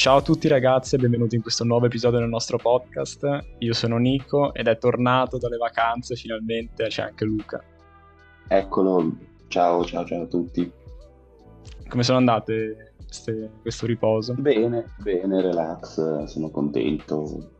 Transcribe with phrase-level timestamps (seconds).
[0.00, 3.56] Ciao a tutti ragazzi e benvenuti in questo nuovo episodio del nostro podcast.
[3.58, 7.62] Io sono Nico ed è tornato dalle vacanze finalmente, c'è anche Luca.
[8.48, 9.14] Eccolo,
[9.48, 10.72] ciao ciao ciao a tutti.
[11.86, 14.32] Come sono andate queste, questo riposo?
[14.38, 17.50] Bene, bene, relax, sono contento,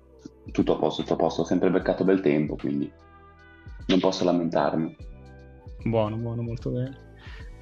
[0.50, 2.90] tutto a posto, tutto a posto, ho sempre beccato bel tempo, quindi
[3.88, 4.96] non posso lamentarmi.
[5.84, 7.09] Buono, buono, molto bene.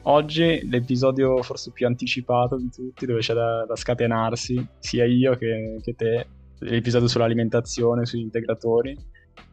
[0.02, 5.78] Oggi l'episodio forse più anticipato di tutti, dove c'è da, da scatenarsi, sia io che,
[5.82, 6.26] che te,
[6.60, 8.96] l'episodio sull'alimentazione, sugli integratori.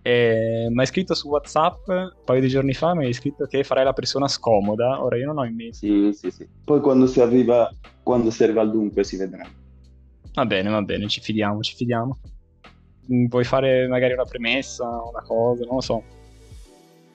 [0.01, 3.63] E mi hai scritto su WhatsApp un paio di giorni fa, mi hai scritto che
[3.63, 5.03] farei la persona scomoda.
[5.03, 5.75] Ora io non ho in mente.
[5.75, 6.47] Sì, sì, sì.
[6.63, 7.71] Poi quando si arriva,
[8.03, 9.47] quando si arriva al dunque si vedrà.
[10.33, 12.19] Va bene, va bene, ci fidiamo, ci fidiamo.
[13.11, 16.03] Mm, vuoi fare magari una premessa, una cosa, non lo so.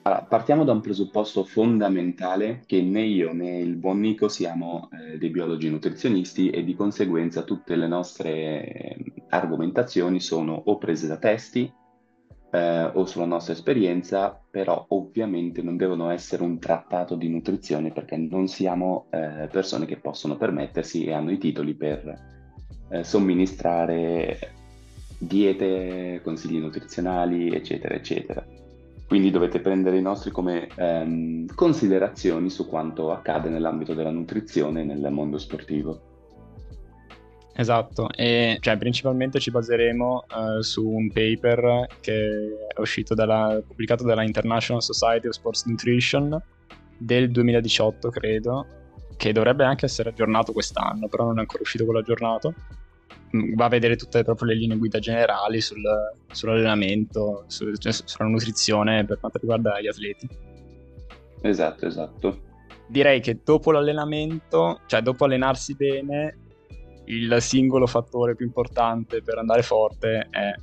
[0.03, 5.19] Allora, partiamo da un presupposto fondamentale che né io né il buon Nico siamo eh,
[5.19, 11.17] dei biologi nutrizionisti e di conseguenza tutte le nostre eh, argomentazioni sono o prese da
[11.17, 11.71] testi
[12.49, 18.17] eh, o sulla nostra esperienza, però ovviamente non devono essere un trattato di nutrizione perché
[18.17, 22.15] non siamo eh, persone che possono permettersi e hanno i titoli per
[22.89, 24.55] eh, somministrare
[25.19, 28.43] diete, consigli nutrizionali, eccetera, eccetera.
[29.11, 35.11] Quindi dovete prendere i nostri come ehm, considerazioni su quanto accade nell'ambito della nutrizione nel
[35.11, 35.99] mondo sportivo.
[37.53, 44.05] Esatto, e cioè, principalmente ci baseremo uh, su un paper che è uscito dalla, pubblicato
[44.05, 46.41] dalla International Society of Sports Nutrition
[46.97, 48.65] del 2018, credo,
[49.17, 52.53] che dovrebbe anche essere aggiornato quest'anno, però non è ancora uscito quello aggiornato
[53.55, 55.81] va a vedere tutte proprio le linee guida generali sul,
[56.31, 60.27] sull'allenamento, su, cioè, sulla nutrizione per quanto riguarda gli atleti.
[61.41, 62.41] Esatto, esatto.
[62.87, 66.37] Direi che dopo l'allenamento, cioè dopo allenarsi bene,
[67.05, 70.53] il singolo fattore più importante per andare forte è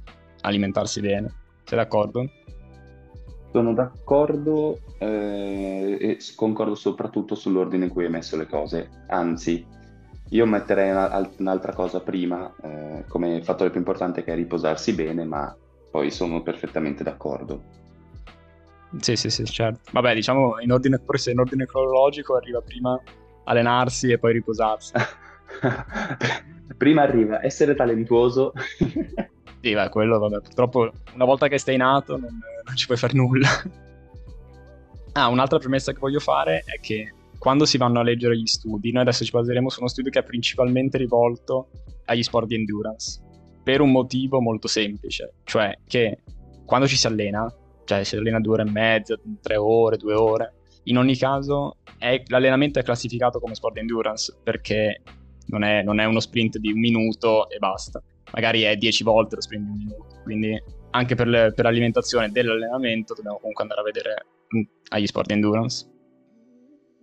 [0.43, 1.33] alimentarsi bene.
[1.65, 2.31] Sei d'accordo?
[3.51, 8.89] Sono d'accordo eh, e concordo soprattutto sull'ordine in cui hai messo le cose.
[9.09, 9.67] Anzi,
[10.31, 15.55] io metterei un'altra cosa prima, eh, come fattore più importante che è riposarsi bene, ma
[15.91, 17.77] poi sono perfettamente d'accordo.
[19.01, 19.91] Sì, sì, sì, certo.
[19.93, 23.01] Vabbè, diciamo in ordine, forse in ordine cronologico arriva prima
[23.45, 24.93] allenarsi e poi riposarsi.
[26.77, 28.53] prima arriva essere talentuoso.
[29.61, 33.15] sì, beh, quello, vabbè, purtroppo una volta che stai nato non, non ci puoi fare
[33.15, 33.49] nulla.
[35.13, 38.91] ah, un'altra premessa che voglio fare è che quando si vanno a leggere gli studi,
[38.93, 41.71] noi adesso ci baseremo su uno studio che è principalmente rivolto
[42.07, 43.21] agli sport di endurance,
[43.63, 46.23] per un motivo molto semplice, cioè che
[46.65, 47.47] quando ci si allena,
[47.85, 50.55] cioè si allena due ore e mezza, tre ore, due ore,
[50.85, 55.03] in ogni caso è, l'allenamento è classificato come sport di endurance perché
[55.47, 59.37] non è, non è uno sprint di un minuto e basta, magari è dieci volte
[59.37, 63.81] lo sprint di un minuto, quindi anche per, le, per l'alimentazione dell'allenamento dobbiamo comunque andare
[63.81, 65.87] a vedere mm, agli sport di endurance.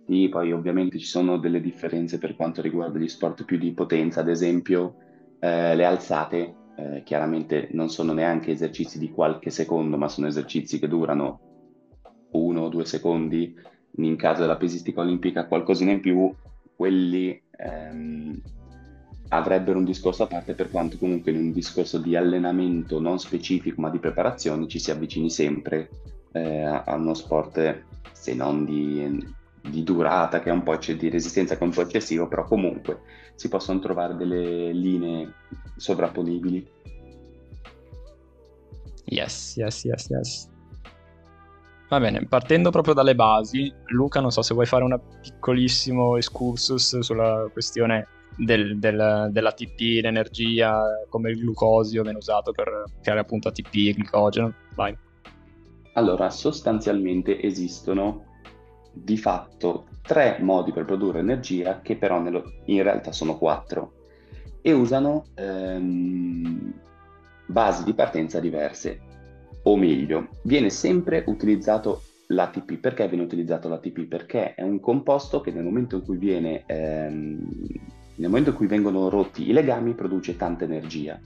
[0.08, 4.20] Sì, poi ovviamente ci sono delle differenze per quanto riguarda gli sport più di potenza,
[4.20, 4.94] ad esempio
[5.40, 10.78] eh, le alzate, eh, chiaramente non sono neanche esercizi di qualche secondo, ma sono esercizi
[10.78, 11.40] che durano
[12.30, 13.52] uno o due secondi,
[13.98, 16.32] in caso della pesistica olimpica qualcosina in più,
[16.76, 18.40] quelli ehm,
[19.30, 23.80] avrebbero un discorso a parte per quanto comunque in un discorso di allenamento non specifico
[23.80, 25.88] ma di preparazione ci si avvicini sempre
[26.32, 29.34] eh, a uno sport se non di
[29.68, 33.00] di durata che è un po' di resistenza che è un po' eccessivo, però comunque
[33.34, 35.32] si possono trovare delle linee
[35.76, 36.66] sovrapponibili.
[39.04, 40.48] Yes, yes, yes, yes.
[41.88, 46.98] Va bene, partendo proprio dalle basi, Luca, non so se vuoi fare un piccolissimo excursus
[46.98, 53.74] sulla questione del, del, dell'ATP, l'energia, come il glucosio viene usato per creare appunto ATP
[53.74, 54.52] e glicogeno.
[54.74, 54.96] Vai.
[55.92, 58.25] Allora, sostanzialmente esistono
[59.02, 63.92] di fatto tre modi per produrre energia che però nello, in realtà sono quattro
[64.62, 66.72] e usano ehm,
[67.46, 69.00] basi di partenza diverse
[69.62, 75.52] o meglio viene sempre utilizzato l'ATP perché viene utilizzato l'ATP perché è un composto che
[75.52, 77.48] nel momento in cui viene ehm,
[78.16, 81.20] nel momento in cui vengono rotti i legami produce tanta energia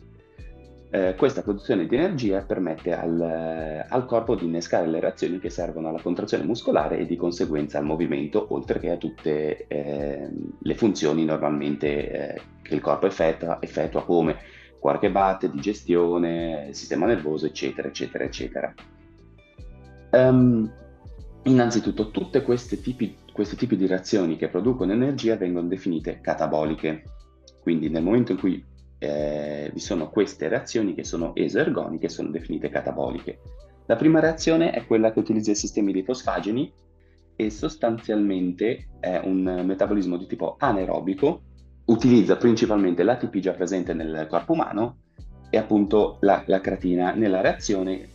[0.90, 5.48] eh, questa produzione di energia permette al, eh, al, corpo di innescare le reazioni che
[5.48, 10.28] servono alla contrazione muscolare e di conseguenza al movimento, oltre che a tutte eh,
[10.58, 14.36] le funzioni normalmente eh, che il corpo effettua, effettua, come
[14.80, 18.74] cuore batte, digestione, sistema nervoso, eccetera, eccetera, eccetera.
[20.10, 20.68] Um,
[21.44, 22.10] innanzitutto,
[22.80, 27.04] tipi, questi tipi di reazioni che producono energia vengono definite cataboliche.
[27.62, 28.64] Quindi nel momento in cui
[29.02, 33.40] eh, vi sono queste reazioni che sono esoergoniche e sono definite cataboliche.
[33.86, 36.70] La prima reazione è quella che utilizza i sistemi di fosfageni
[37.34, 41.40] e sostanzialmente è un metabolismo di tipo anaerobico,
[41.86, 44.98] utilizza principalmente l'ATP già presente nel corpo umano
[45.48, 48.08] e appunto la, la creatina nella reazione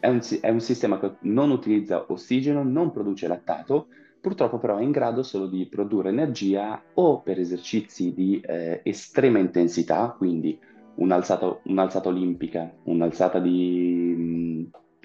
[0.00, 3.88] è un, è un sistema che non utilizza ossigeno, non produce lattato,
[4.26, 9.38] purtroppo però è in grado solo di produrre energia o per esercizi di eh, estrema
[9.38, 10.58] intensità, quindi
[10.96, 14.64] un'alzata, un'alzata olimpica, un'alzata di mh, mm,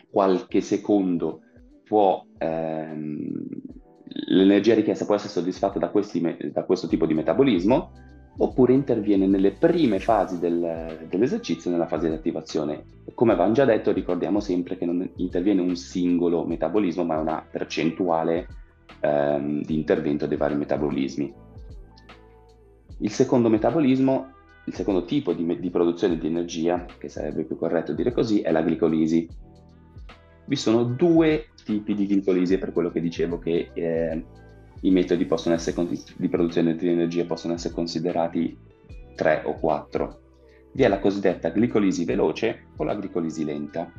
[0.09, 1.41] qualche secondo
[1.83, 3.45] può, ehm,
[4.29, 6.19] l'energia richiesta può essere soddisfatta da, questi,
[6.51, 7.91] da, questo tipo di metabolismo,
[8.37, 12.85] oppure interviene nelle prime fasi del, dell'esercizio, nella fase di attivazione.
[13.13, 18.47] Come avevamo già detto, ricordiamo sempre che non interviene un singolo metabolismo, ma una percentuale
[19.01, 21.33] ehm, di intervento dei vari metabolismi.
[22.99, 24.31] Il secondo metabolismo,
[24.65, 28.51] il secondo tipo di, di produzione di energia, che sarebbe più corretto dire così, è
[28.51, 29.27] la glicolisi.
[30.45, 34.23] Vi sono due tipi di glicolisi, per quello che dicevo che eh,
[34.81, 35.87] i metodi essere,
[36.17, 38.57] di produzione di energia possono essere considerati
[39.15, 40.19] tre o quattro.
[40.73, 43.91] Vi è la cosiddetta glicolisi veloce o la glicolisi lenta.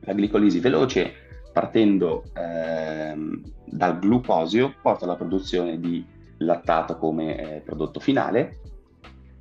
[0.00, 1.25] La glicolisi veloce,
[1.56, 6.04] partendo ehm, dal glucosio, porta alla produzione di
[6.40, 8.58] lattato come eh, prodotto finale,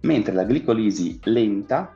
[0.04, 1.94] mentre la glicolisi lenta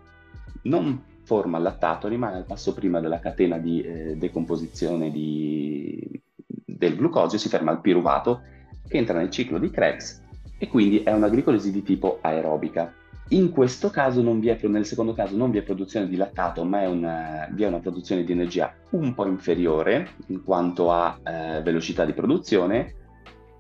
[0.63, 6.21] non forma lattato, rimane al passo prima della catena di eh, decomposizione di,
[6.65, 8.41] del glucosio si ferma al piruvato
[8.89, 10.21] che entra nel ciclo di Krebs
[10.57, 12.93] e quindi è una glicolisi di tipo aerobica.
[13.31, 16.63] In questo caso, non vi è, nel secondo caso, non vi è produzione di lattato,
[16.63, 21.19] ma è una, vi è una produzione di energia un po' inferiore in quanto a
[21.23, 22.95] eh, velocità di produzione.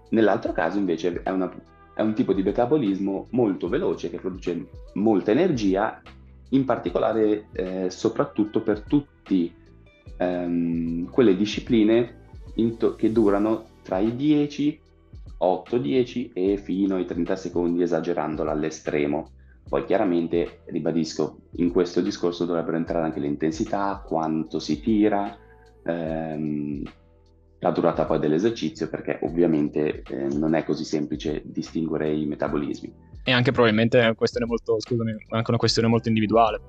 [0.09, 1.51] Nell'altro caso, invece, è, una,
[1.93, 6.01] è un tipo di metabolismo molto veloce che produce molta energia,
[6.49, 9.51] in particolare eh, soprattutto per tutte
[10.17, 12.15] ehm, quelle discipline
[12.75, 14.81] to- che durano tra i 10,
[15.39, 19.29] 8-10 e fino ai 30 secondi esagerandolo all'estremo.
[19.69, 25.37] Poi chiaramente, ribadisco, in questo discorso dovrebbero entrare anche le intensità, quanto si tira,
[25.85, 26.83] ehm,
[27.59, 32.91] la durata poi dell'esercizio, perché ovviamente eh, non è così semplice distinguere i metabolismi.
[33.23, 36.59] E anche probabilmente è una questione molto, scusami, anche una questione molto individuale.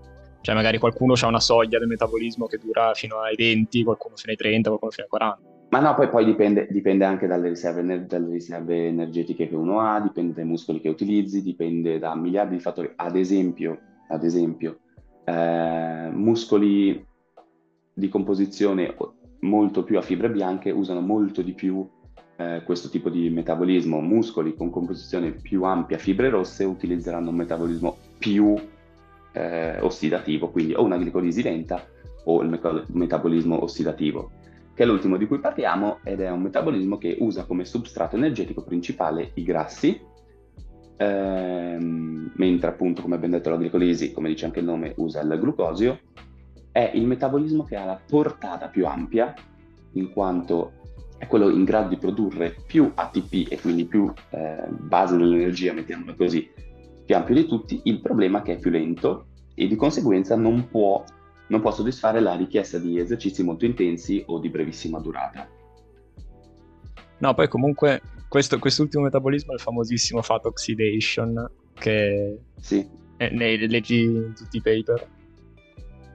[0.42, 4.32] Cioè magari qualcuno ha una soglia del metabolismo che dura fino ai 20, qualcuno fino
[4.32, 8.06] ai 30, qualcuno fino ai 40 ma no, poi, poi dipende, dipende, anche dalle riserve,
[8.06, 12.60] dalle riserve, energetiche che uno ha, dipende dai muscoli che utilizzi, dipende da miliardi di
[12.60, 12.90] fattori.
[12.96, 13.78] Ad esempio,
[14.08, 14.80] ad esempio
[15.24, 17.06] eh, muscoli
[17.92, 18.96] di composizione
[19.40, 21.88] molto più a fibre bianche usano molto di più
[22.34, 24.00] eh, questo tipo di metabolismo.
[24.00, 28.56] Muscoli con composizione più ampia a fibre rosse utilizzeranno un metabolismo più
[29.32, 31.80] eh, ossidativo, quindi o una glicolisi lenta
[32.24, 34.32] o il metabolismo ossidativo
[34.74, 38.62] che è l'ultimo di cui parliamo ed è un metabolismo che usa come substrato energetico
[38.62, 40.00] principale i grassi,
[40.96, 45.38] ehm, mentre appunto, come abbiamo detto, la glicolisi, come dice anche il nome, usa il
[45.40, 45.98] glucosio,
[46.72, 49.34] è il metabolismo che ha la portata più ampia,
[49.92, 50.72] in quanto
[51.18, 56.14] è quello in grado di produrre più ATP e quindi più eh, base dell'energia, mettiamola
[56.14, 56.48] così,
[57.04, 60.68] più ampio di tutti, il problema è che è più lento e di conseguenza non
[60.68, 61.04] può
[61.50, 65.48] non può soddisfare la richiesta di esercizi molto intensi o di brevissima durata.
[67.18, 72.88] No, poi comunque questo, quest'ultimo metabolismo è il famosissimo fat oxidation che sì.
[73.16, 75.08] è, ne leggi in tutti i paper.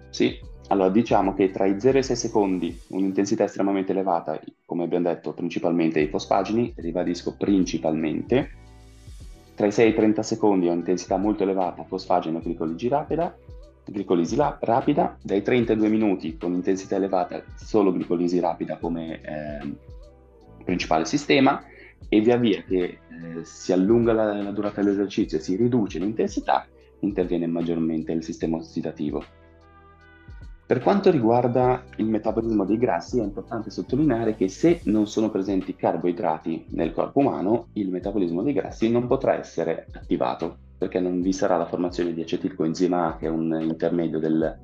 [0.10, 0.40] Sì,
[0.70, 5.10] allora diciamo che tra i 0 e i 6 secondi un'intensità estremamente elevata, come abbiamo
[5.10, 8.52] detto principalmente i fosfagini, ribadisco principalmente,
[9.54, 13.38] tra i 6 e i 30 secondi un'intensità molto elevata fosfageno glicoligi rapida
[13.86, 19.76] glicolisi rapida, dai 32 minuti con intensità elevata solo glicolisi rapida come eh,
[20.64, 21.64] principale sistema
[22.10, 23.00] e via via che eh,
[23.44, 26.66] si allunga la, la durata dell'esercizio e si riduce l'intensità,
[27.00, 29.24] interviene maggiormente il sistema ossidativo.
[30.68, 35.76] Per quanto riguarda il metabolismo dei grassi, è importante sottolineare che se non sono presenti
[35.76, 41.34] carboidrati nel corpo umano, il metabolismo dei grassi non potrà essere attivato perché non vi
[41.34, 44.56] sarà la formazione di acetilcoenzima A, che è un intermedio del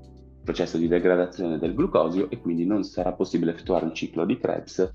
[0.43, 4.93] processo di degradazione del glucosio, e quindi non sarà possibile effettuare un ciclo di Krebs,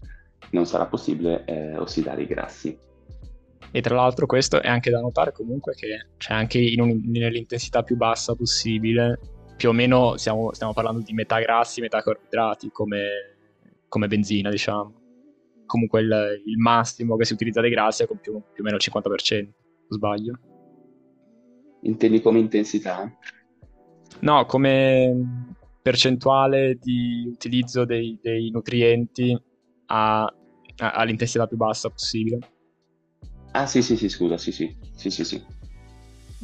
[0.51, 2.79] non sarà possibile eh, ossidare i grassi.
[3.73, 7.83] E tra l'altro questo è anche da notare comunque che c'è anche in un, nell'intensità
[7.83, 9.19] più bassa possibile,
[9.57, 13.09] più o meno stiamo, stiamo parlando di metà grassi, metà carboidrati, come,
[13.89, 14.95] come benzina diciamo.
[15.67, 18.77] Comunque il, il, massimo che si utilizza dei grassi è con più, più o meno
[18.77, 19.49] il 50%,
[19.89, 20.39] sbaglio.
[21.81, 23.11] Intendi come intensità?
[24.21, 29.39] No, come percentuale di utilizzo dei, dei nutrienti
[29.87, 32.39] a, a, all'intensità più bassa possibile.
[33.53, 35.45] Ah sì sì sì, scusa, sì sì, sì sì sì.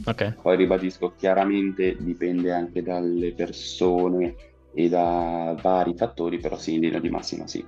[0.05, 0.35] Ok.
[0.41, 4.35] Poi ribadisco, chiaramente dipende anche dalle persone
[4.75, 7.65] e da vari fattori, però sì, in linea di massima sì.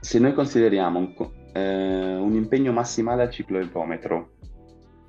[0.00, 1.14] Se noi consideriamo un,
[1.52, 4.32] eh, un impegno massimale al ciclo ergometro,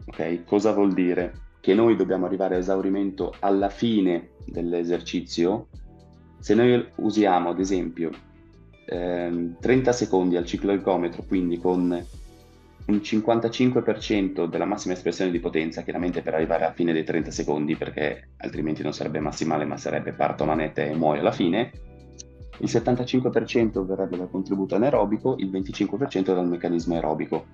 [0.06, 1.34] ok, cosa vuol dire?
[1.68, 5.68] Che noi dobbiamo arrivare a esaurimento alla fine dell'esercizio.
[6.40, 8.10] Se noi usiamo, ad esempio,
[8.86, 12.06] ehm, 30 secondi al ciclo ergometro, quindi con
[12.86, 17.76] un 55% della massima espressione di potenza, chiaramente per arrivare alla fine dei 30 secondi,
[17.76, 21.72] perché altrimenti non sarebbe massimale, ma sarebbe parto manette e muoio alla fine.
[22.60, 27.46] Il 75% verrebbe dal contributo anaerobico, il 25% dal meccanismo aerobico.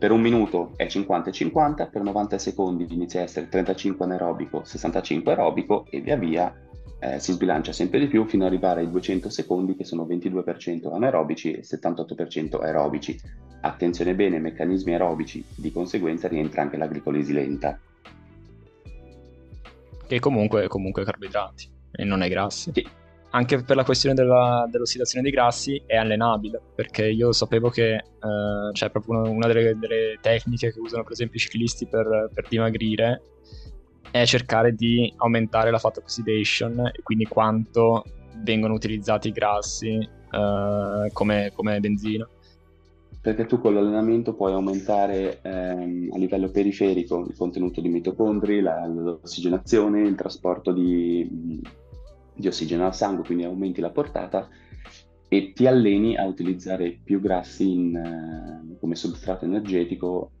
[0.00, 4.64] Per un minuto è 50 e 50, per 90 secondi inizia a essere 35 anaerobico,
[4.64, 6.58] 65 aerobico e via via
[7.00, 10.90] eh, si sbilancia sempre di più fino ad arrivare ai 200 secondi che sono 22%
[10.90, 13.20] anaerobici e 78% aerobici.
[13.60, 17.78] Attenzione bene, meccanismi aerobici, di conseguenza rientra anche la glicolisi lenta.
[20.06, 22.70] Che comunque, comunque carboidrati e non è grassi.
[22.72, 22.99] Sì.
[23.32, 28.02] Anche per la questione della, dell'ossidazione dei grassi è allenabile, perché io sapevo che eh,
[28.72, 32.48] c'è proprio una, una delle, delle, tecniche che usano per esempio i ciclisti per, per
[32.48, 33.22] dimagrire
[34.10, 38.04] è cercare di aumentare la fat oxidation e quindi quanto
[38.42, 42.28] vengono utilizzati i grassi uh, come, come, benzina.
[43.20, 48.86] Perché tu con l'allenamento puoi aumentare ehm, a livello periferico il contenuto di mitocondri, la,
[48.86, 51.60] l'ossigenazione, il trasporto di,
[52.40, 54.48] di ossigeno al sangue, quindi aumenti la portata
[55.28, 60.32] e ti alleni a utilizzare più grassi in, eh, come substrato energetico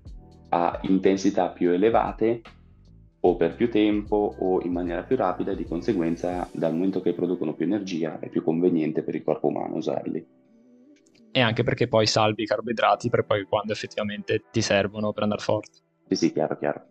[0.48, 2.42] a intensità più elevate
[3.20, 7.12] o per più tempo o in maniera più rapida e di conseguenza dal momento che
[7.12, 10.26] producono più energia è più conveniente per il corpo umano usarli.
[11.30, 15.42] E anche perché poi salvi i carboidrati per poi quando effettivamente ti servono per andare
[15.42, 15.78] forte.
[16.08, 16.84] Sì, sì, chiaro, chiaro.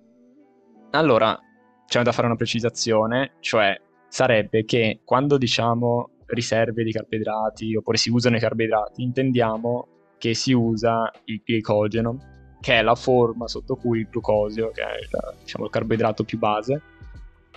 [0.92, 1.38] Allora,
[1.86, 3.78] c'è da fare una precisazione, cioè
[4.10, 9.88] sarebbe che quando diciamo riserve di carboidrati oppure si usano i carboidrati, intendiamo
[10.18, 14.98] che si usa il glicogeno che è la forma sotto cui il glucosio, che è
[15.00, 16.82] il, diciamo, il carboidrato più base,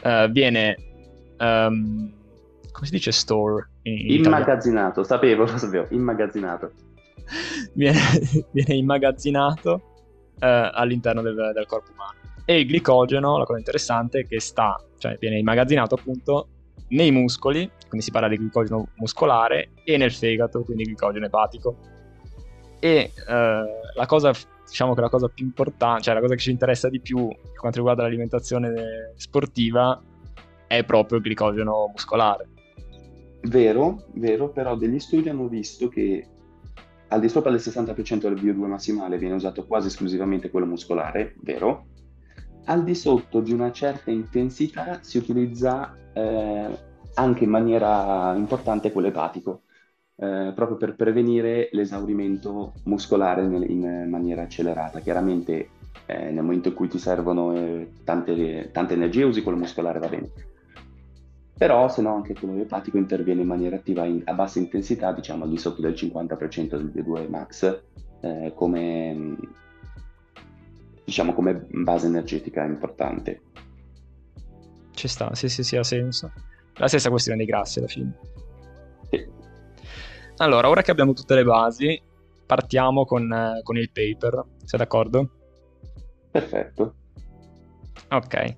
[0.03, 0.77] uh, viene,
[1.39, 2.13] um,
[2.71, 3.71] come si dice store?
[3.83, 5.05] In, immagazzinato, italiano?
[5.05, 6.71] sapevo, lo sapevo, immagazzinato.
[7.75, 7.99] viene,
[8.53, 9.83] viene immagazzinato
[10.41, 12.22] uh, all'interno del, del, corpo umano.
[12.45, 16.49] E il glicogeno, la cosa interessante è che sta, cioè viene immagazzinato appunto
[16.89, 21.77] nei muscoli, quindi si parla di glicogeno muscolare, e nel fegato, quindi glicogeno epatico.
[22.81, 24.33] E uh, la cosa
[24.67, 27.59] diciamo che la cosa più importante, cioè la cosa che ci interessa di più per
[27.59, 30.01] quanto riguarda l'alimentazione sportiva
[30.67, 32.49] è proprio il glicogeno muscolare.
[33.43, 36.27] Vero, vero, però degli studi hanno visto che
[37.09, 41.89] al di sopra del 60% del VO2 massimale viene usato quasi esclusivamente quello muscolare, vero?
[42.65, 46.79] Al di sotto di una certa intensità si utilizza eh,
[47.15, 49.63] anche in maniera importante quello epatico
[50.17, 55.01] eh, proprio per prevenire l'esaurimento muscolare nel, in maniera accelerata.
[55.01, 55.71] Chiaramente
[56.07, 60.09] eh, nel momento in cui ti servono eh, tante, tante, energie usi quello muscolare va
[60.09, 60.31] bene.
[61.57, 65.45] Però se no anche quello epatico interviene in maniera attiva in, a bassa intensità, diciamo
[65.45, 67.83] al di sotto del 50% del V2 max,
[68.21, 69.37] eh, come,
[71.05, 73.43] diciamo, come base energetica importante.
[74.93, 76.33] Ci sta, sì sì sì, ha senso.
[76.75, 78.19] La stessa questione dei grassi alla fine.
[80.37, 82.01] Allora, ora che abbiamo tutte le basi,
[82.47, 84.43] partiamo con, eh, con il paper.
[84.65, 85.31] Sei d'accordo?
[86.31, 86.95] Perfetto.
[88.09, 88.57] Ok.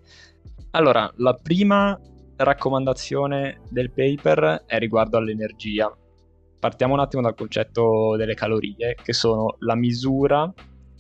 [0.71, 1.99] Allora, la prima
[2.37, 5.95] raccomandazione del paper è riguardo all'energia.
[6.59, 10.53] Partiamo un attimo dal concetto delle calorie, che sono la misura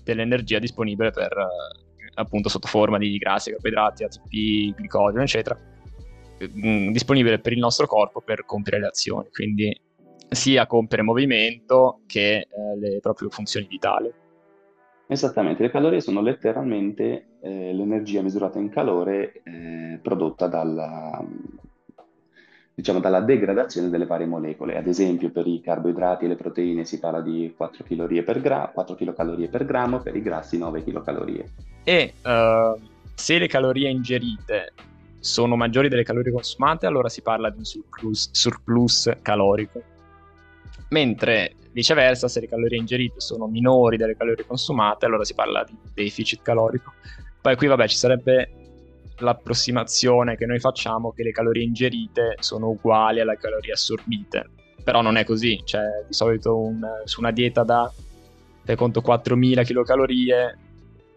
[0.04, 5.58] dell'energia disponibile per eh, appunto sotto forma di grassi, carboidrati, ATP, glicogeno, eccetera,
[6.44, 9.28] mm, disponibile per il nostro corpo per compiere le azioni.
[9.32, 9.76] Quindi
[10.28, 12.46] sia compiere movimento che eh,
[12.78, 14.12] le proprie funzioni vitali.
[15.06, 21.22] Esattamente, le calorie sono letteralmente eh, l'energia misurata in calore eh, prodotta dalla,
[22.74, 24.76] diciamo, dalla degradazione delle varie molecole.
[24.76, 28.70] Ad esempio per i carboidrati e le proteine si parla di 4 kcal per, gra-
[28.72, 31.44] 4 kcal per grammo, per i grassi 9 kcal.
[31.84, 32.80] E uh,
[33.14, 34.72] se le calorie ingerite
[35.20, 39.92] sono maggiori delle calorie consumate, allora si parla di un surplus, surplus calorico
[40.88, 45.76] mentre viceversa se le calorie ingerite sono minori delle calorie consumate allora si parla di
[45.92, 46.92] deficit calorico
[47.40, 48.63] poi qui vabbè ci sarebbe
[49.18, 54.50] l'approssimazione che noi facciamo che le calorie ingerite sono uguali alle calorie assorbite.
[54.82, 57.90] Però non è così, cioè di solito un, su una dieta da,
[58.64, 60.06] per conto 4000 kcal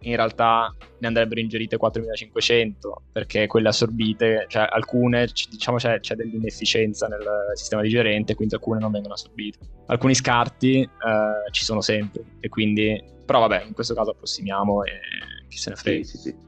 [0.01, 7.07] in realtà ne andrebbero ingerite 4500 perché quelle assorbite, cioè alcune diciamo c'è, c'è dell'inefficienza
[7.07, 7.25] nel
[7.55, 9.57] sistema digerente, quindi alcune non vengono assorbite.
[9.87, 14.91] Alcuni scarti eh, ci sono sempre e quindi, però vabbè, in questo caso approssimiamo e
[15.49, 16.05] chi se ne frega.
[16.05, 16.46] Sì, sì, sì.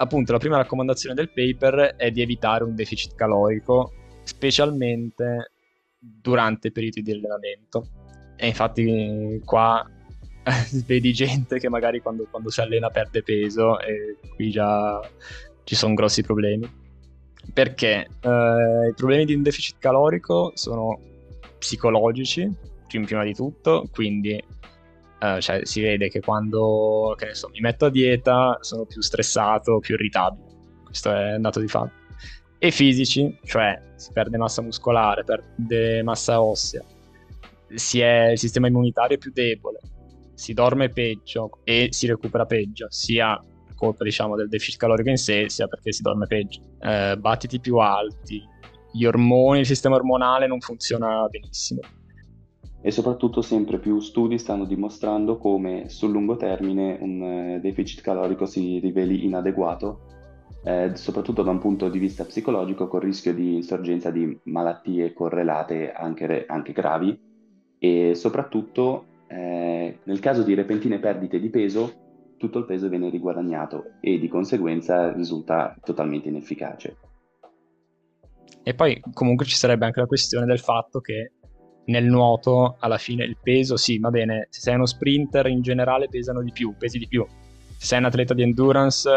[0.00, 3.92] Appunto, la prima raccomandazione del paper è di evitare un deficit calorico,
[4.22, 5.52] specialmente
[5.98, 7.86] durante i periodi di allenamento.
[8.36, 9.86] E infatti qua
[10.86, 15.06] vedi gente che magari quando, quando, si allena perde peso e qui già
[15.64, 16.66] ci sono grossi problemi.
[17.52, 20.98] Perché eh, i problemi di un deficit calorico sono
[21.58, 22.50] psicologici,
[22.86, 24.42] prima di tutto, quindi
[25.20, 29.78] eh, cioè, si vede che quando che so, mi metto a dieta sono più stressato,
[29.78, 30.48] più irritabile.
[30.84, 31.92] Questo è un dato di fatto.
[32.58, 36.82] E fisici, cioè si perde massa muscolare, perde massa ossea,
[37.68, 39.78] è, il sistema immunitario è più debole,
[40.34, 45.16] si dorme peggio e si recupera peggio, sia per colpa diciamo, del deficit calorico in
[45.16, 46.60] sé, sia perché si dorme peggio.
[46.80, 48.42] Eh, battiti più alti,
[48.92, 51.80] gli ormoni, il sistema ormonale non funziona benissimo.
[52.82, 58.46] E soprattutto sempre più studi stanno dimostrando come sul lungo termine un eh, deficit calorico
[58.46, 60.00] si riveli inadeguato,
[60.64, 65.92] eh, soprattutto da un punto di vista psicologico, con rischio di insorgenza di malattie correlate
[65.92, 67.18] anche, anche gravi
[67.78, 71.92] e soprattutto eh, nel caso di repentine perdite di peso,
[72.36, 76.96] tutto il peso viene riguadagnato e di conseguenza risulta totalmente inefficace.
[78.62, 81.32] E poi comunque ci sarebbe anche la questione del fatto che
[81.90, 86.08] nel nuoto alla fine il peso, sì, va bene, se sei uno sprinter in generale
[86.08, 87.26] pesano di più, pesi di più.
[87.76, 89.10] Se sei un atleta di endurance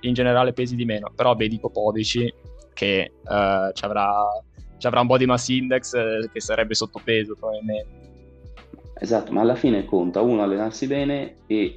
[0.00, 2.32] in generale pesi di meno, però vedi Popodici
[2.72, 4.26] che uh, ci avrà,
[5.00, 8.02] un body mass index eh, che sarebbe sottopeso probabilmente
[8.96, 11.74] Esatto, ma alla fine conta uno allenarsi bene e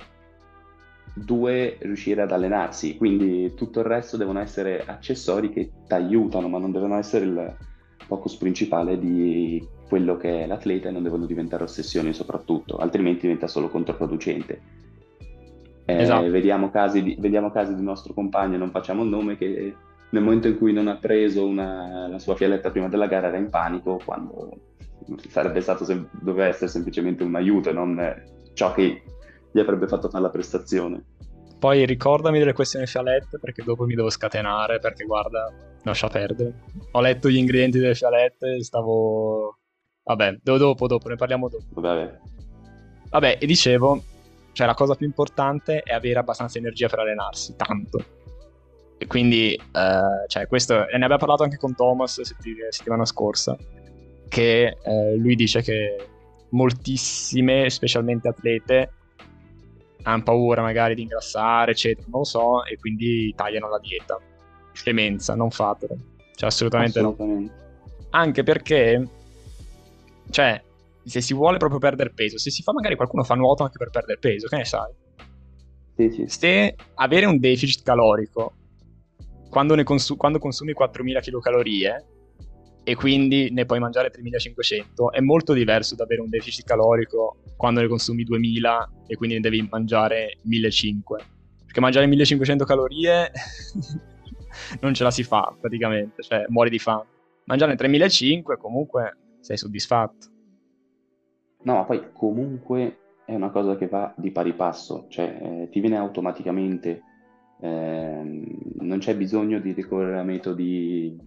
[1.14, 6.60] due riuscire ad allenarsi, quindi tutto il resto devono essere accessori che ti aiutano, ma
[6.60, 7.58] non devono essere il
[8.06, 13.48] focus principale di quello che è l'atleta e non devono diventare ossessioni soprattutto, altrimenti diventa
[13.48, 14.62] solo controproducente.
[15.86, 16.30] Eh, esatto.
[16.30, 19.74] vediamo, casi di, vediamo casi di nostro compagno, non facciamo il nome, che
[20.10, 23.38] nel momento in cui non ha preso una, la sua fialetta prima della gara era
[23.38, 24.52] in panico quando
[25.30, 29.02] sarebbe stato sem- doveva essere semplicemente un aiuto e non ciò che
[29.52, 31.04] gli avrebbe fatto fare la prestazione.
[31.60, 35.52] Poi ricordami delle questioni fialette perché dopo mi devo scatenare perché guarda,
[35.84, 36.54] lascia perdere.
[36.92, 39.60] Ho letto gli ingredienti delle fialette e stavo...
[40.04, 41.82] Vabbè, dopo, dopo, ne parliamo dopo.
[41.82, 42.20] Vabbè.
[43.10, 44.02] Vabbè, e dicevo,
[44.54, 48.04] cioè la cosa più importante è avere abbastanza energia per allenarsi, tanto.
[48.98, 53.58] E quindi, eh, cioè, questo, ne abbiamo parlato anche con Thomas la settimana scorsa
[54.28, 56.08] che eh, lui dice che
[56.50, 58.92] moltissime, specialmente atlete,
[60.04, 64.20] hanno paura magari di ingrassare, eccetera, non lo so, e quindi tagliano la dieta.
[64.82, 65.96] Clemenza, non fatelo.
[66.36, 67.54] Cioè, assolutamente, assolutamente.
[67.54, 68.06] no.
[68.12, 69.08] Anche perché,
[70.30, 70.62] cioè,
[71.04, 73.90] se si vuole proprio perdere peso, se si fa magari qualcuno fa nuoto anche per
[73.90, 74.92] perdere peso, che ne sai?
[75.96, 76.24] Sì, sì.
[76.28, 78.54] Se avere un deficit calorico
[79.50, 81.64] quando, consu- quando consumi 4000 kcal
[82.84, 87.82] e quindi ne puoi mangiare 3500 è molto diverso da avere un deficit calorico quando
[87.82, 91.26] ne consumi 2000 e quindi ne devi mangiare 1500
[91.66, 93.32] perché mangiare 1500 calorie
[94.82, 97.06] non ce la si fa praticamente cioè muori di fame
[97.46, 100.28] mangiare 3500 comunque sei soddisfatto
[101.64, 105.80] no ma poi comunque è una cosa che va di pari passo cioè eh, ti
[105.80, 107.02] viene automaticamente
[107.60, 108.46] eh,
[108.80, 111.18] non c'è bisogno di ricorrere a metodi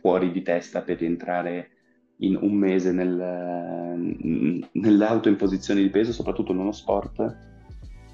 [0.00, 1.70] fuori di testa per rientrare
[2.18, 7.36] in un mese nel, nell'autoimposizione di peso, soprattutto in uno sport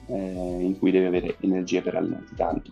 [0.07, 2.71] eh, in cui devi avere energia per allenarti tanto.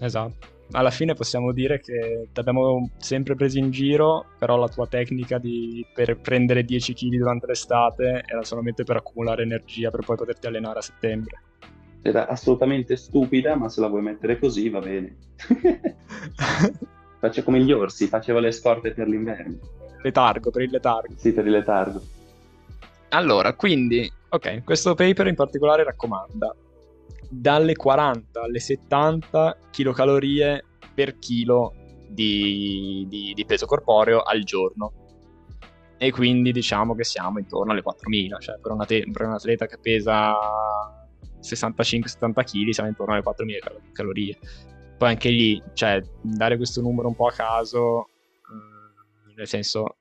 [0.00, 0.58] Esatto.
[0.72, 5.38] Alla fine possiamo dire che ti abbiamo sempre preso in giro, però la tua tecnica
[5.38, 10.46] di, per prendere 10 kg durante l'estate era solamente per accumulare energia per poi poterti
[10.46, 11.42] allenare a settembre.
[12.02, 15.16] Era assolutamente stupida, ma se la vuoi mettere così va bene.
[17.18, 19.58] Faccio come gli orsi, facevo le scorte per l'inverno.
[20.02, 21.12] Letargo, per il letargo.
[21.16, 22.00] Sì, per il letargo.
[23.10, 26.54] Allora, quindi, ok, questo paper in particolare raccomanda
[27.30, 30.62] dalle 40 alle 70 kcal
[30.92, 31.74] per chilo
[32.08, 34.92] di, di, di, peso corporeo al giorno.
[35.96, 39.66] E quindi diciamo che siamo intorno alle 4000, cioè per, una te- per un atleta
[39.66, 40.34] che pesa
[41.40, 44.38] 65-70 kg siamo intorno alle 4.000 cal- calorie.
[44.98, 49.99] Poi anche lì, cioè, dare questo numero un po' a caso, eh, nel senso,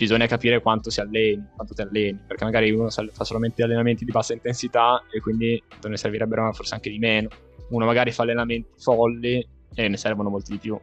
[0.00, 4.10] bisogna capire quanto si alleni, quanto ti alleni, perché magari uno fa solamente allenamenti di
[4.10, 7.28] bassa intensità e quindi ne servirebbero forse anche di meno.
[7.68, 10.80] Uno magari fa allenamenti folli e ne servono molti di più.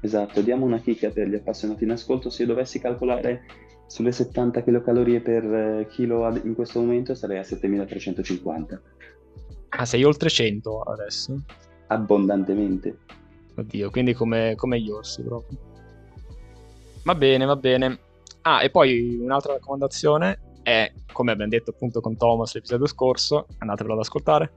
[0.00, 2.28] Esatto, diamo una chicca per gli appassionati in ascolto.
[2.28, 3.44] Se io dovessi calcolare
[3.86, 8.82] sulle 70 kcal per eh, chilo in questo momento sarei a 7350.
[9.68, 11.40] Ah, sei oltre 100 adesso?
[11.86, 12.98] Abbondantemente.
[13.56, 15.56] Oddio, quindi come, come gli orsi proprio.
[17.04, 18.06] Va bene, va bene.
[18.42, 23.94] Ah, e poi un'altra raccomandazione è, come abbiamo detto appunto con Thomas l'episodio scorso, andatevelo
[23.94, 24.52] ad ascoltare,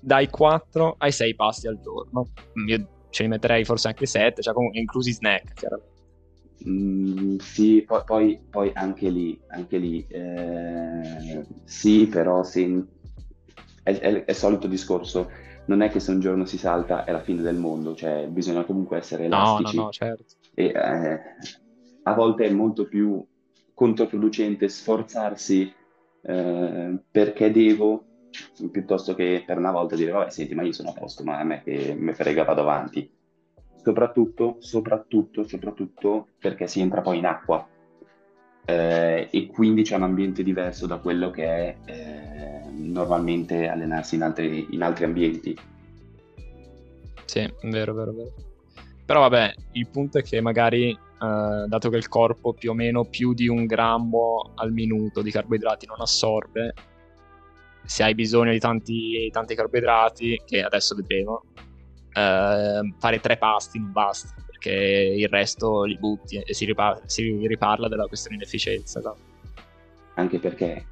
[0.00, 2.26] dai 4 ai 6 pasti al giorno.
[2.66, 5.94] Io ce li metterei forse anche 7, cioè comunque inclusi snack, chiaramente.
[6.68, 12.82] Mm, sì, poi, poi, poi, anche lì, anche lì eh, sì, però sì,
[13.82, 15.30] è, è, è solito discorso.
[15.66, 18.64] Non è che se un giorno si salta è la fine del mondo, cioè bisogna
[18.64, 19.76] comunque essere elastici.
[19.76, 20.24] No, no, no, certo.
[20.54, 21.20] E, eh,
[22.08, 23.24] a volte è molto più
[23.74, 25.72] controproducente sforzarsi
[26.22, 28.04] eh, perché devo,
[28.70, 31.44] piuttosto che per una volta dire, vabbè, senti, ma io sono a posto, ma a
[31.44, 33.10] me che mi frega, vado avanti.
[33.82, 37.68] Soprattutto, soprattutto, soprattutto perché si entra poi in acqua
[38.64, 44.22] eh, e quindi c'è un ambiente diverso da quello che è eh, normalmente allenarsi in
[44.22, 45.56] altri, in altri ambienti.
[47.24, 48.32] Sì, vero, vero, vero.
[49.04, 53.04] Però vabbè, il punto è che magari, eh, dato che il corpo più o meno
[53.04, 56.74] più di un grammo al minuto di carboidrati non assorbe,
[57.84, 61.44] se hai bisogno di tanti, tanti carboidrati, che adesso vedremo,
[62.12, 64.70] eh, fare tre pasti non basta, perché
[65.16, 69.00] il resto li butti e si, riparla, si riparla della questione di efficienza.
[69.00, 69.16] No?
[70.14, 70.84] Anche perché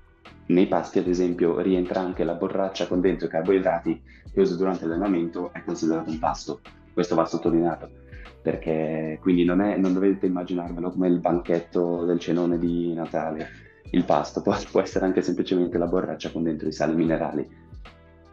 [0.46, 4.86] nei pasti, ad esempio, rientra anche la borraccia con dentro i carboidrati che uso durante
[4.86, 6.60] l'allenamento, è considerato un pasto.
[6.92, 8.02] Questo va sottolineato
[8.44, 13.48] perché quindi non, è, non dovete immaginarvelo come il banchetto del cenone di Natale,
[13.92, 17.48] il pasto, può, può essere anche semplicemente la borraccia con dentro i sali minerali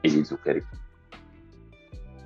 [0.02, 0.62] e gli zuccheri.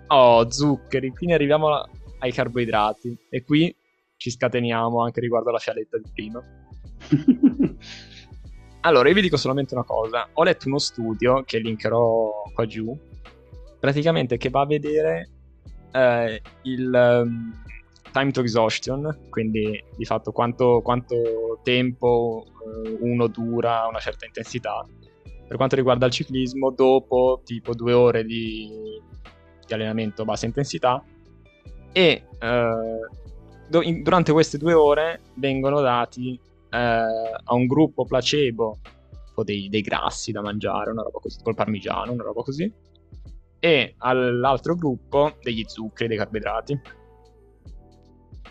[0.07, 3.75] Oh, zuccheri, quindi arriviamo ai carboidrati e qui
[4.17, 6.41] ci scateniamo anche riguardo alla fialetta di prima.
[8.81, 12.97] allora, io vi dico solamente una cosa, ho letto uno studio che linkerò qua giù,
[13.79, 15.29] praticamente che va a vedere
[15.91, 17.63] eh, il um,
[18.15, 24.85] time to exhaustion, quindi di fatto quanto, quanto tempo eh, uno dura una certa intensità.
[25.45, 28.69] Per quanto riguarda il ciclismo, dopo tipo due ore di,
[29.67, 31.03] di allenamento a bassa intensità
[31.91, 32.69] e eh,
[33.67, 38.79] do, in, durante queste due ore vengono dati eh, a un gruppo placebo
[39.43, 42.71] dei, dei, grassi da mangiare, una roba così, col parmigiano, una roba così,
[43.59, 47.03] e all'altro gruppo degli zuccheri, dei carboidrati.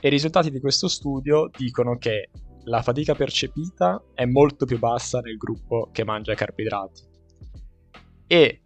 [0.05, 2.29] E i risultati di questo studio dicono che
[2.65, 7.03] la fatica percepita è molto più bassa nel gruppo che mangia carboidrati.
[8.27, 8.61] E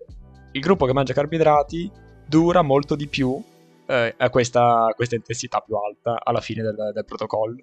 [0.51, 1.88] il gruppo che mangia carboidrati
[2.27, 3.40] dura molto di più
[3.87, 7.62] eh, a, questa, a, questa, intensità più alta alla fine del, del protocollo.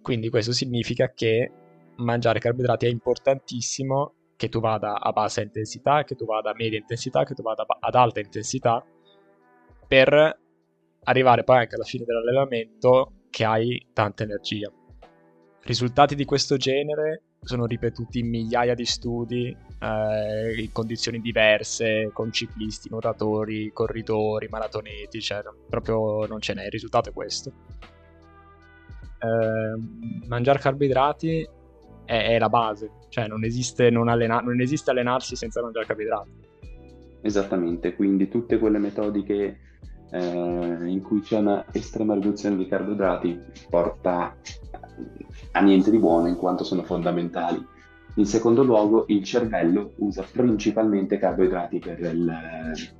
[0.00, 1.52] Quindi questo significa che
[1.96, 6.78] mangiare carboidrati è importantissimo che tu vada a bassa intensità, che tu vada a media
[6.78, 8.82] intensità, che tu vada ad alta intensità
[9.86, 10.40] per
[11.04, 14.70] arrivare poi anche alla fine dell'allenamento che hai tanta energia.
[15.62, 22.32] Risultati di questo genere sono ripetuti in migliaia di studi eh, in condizioni diverse, con
[22.32, 27.52] ciclisti, nuotatori, corridori, maratoneti, cioè proprio non ce n'è, il risultato è questo.
[29.18, 31.48] Eh, mangiare carboidrati
[32.04, 36.30] è, è, la base, cioè non esiste, non, allena- non esiste allenarsi senza mangiare carboidrati.
[37.22, 39.71] Esattamente, quindi tutte quelle metodiche
[40.12, 44.36] eh, in cui c'è una estrema riduzione di carboidrati porta
[45.52, 47.66] a niente di buono in quanto sono fondamentali.
[48.16, 52.92] In secondo luogo, il cervello usa principalmente carboidrati il,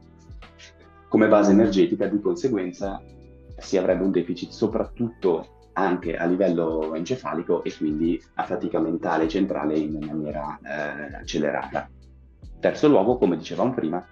[1.08, 3.00] come base energetica, di conseguenza
[3.58, 9.76] si avrebbe un deficit soprattutto anche a livello encefalico e quindi a fatica mentale centrale
[9.76, 11.88] in maniera eh, accelerata.
[12.58, 14.04] Terzo luogo, come dicevamo prima,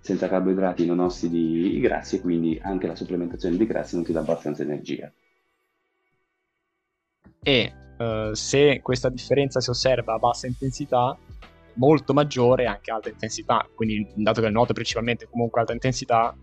[0.00, 4.12] senza carboidrati non ossidi i grassi e quindi anche la supplementazione di grassi non ti
[4.12, 5.10] dà abbastanza energia.
[7.42, 11.16] E uh, se questa differenza si osserva a bassa intensità,
[11.74, 15.72] molto maggiore anche a alta intensità, quindi dato che il nuoto è principalmente comunque alta
[15.72, 16.36] intensità,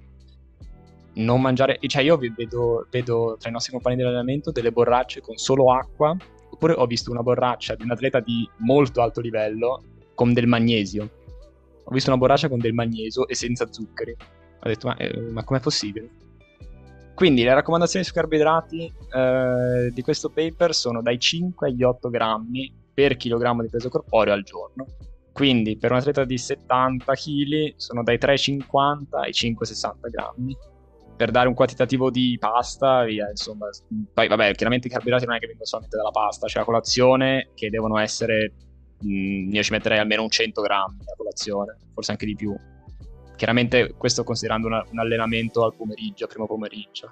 [1.14, 5.38] non mangiare, cioè io vedo, vedo tra i nostri compagni di allenamento delle borracce con
[5.38, 6.16] solo acqua,
[6.50, 9.84] oppure ho visto una borraccia di un atleta di molto alto livello
[10.16, 11.21] con del magnesio
[11.92, 14.16] ho visto una borraccia con del magnesio e senza zuccheri.
[14.64, 16.10] Ho detto, ma, eh, ma com'è possibile?
[17.14, 22.74] Quindi le raccomandazioni sui carboidrati eh, di questo paper sono dai 5 agli 8 grammi
[22.94, 24.86] per chilogrammo di peso corporeo al giorno.
[25.34, 30.58] Quindi per un atleta di 70 kg sono dai 3,50 ai 5,60 grammi.
[31.18, 33.68] Per dare un quantitativo di pasta, via, insomma.
[34.14, 37.50] Poi, vabbè, chiaramente i carboidrati non è che vengono solamente dalla pasta, c'è la colazione
[37.54, 38.54] che devono essere.
[39.02, 42.56] Mh, io ci metterei almeno un 100 grammi a colazione, forse anche di più.
[43.36, 47.12] Chiaramente questo considerando una, un allenamento al pomeriggio, primo pomeriggio.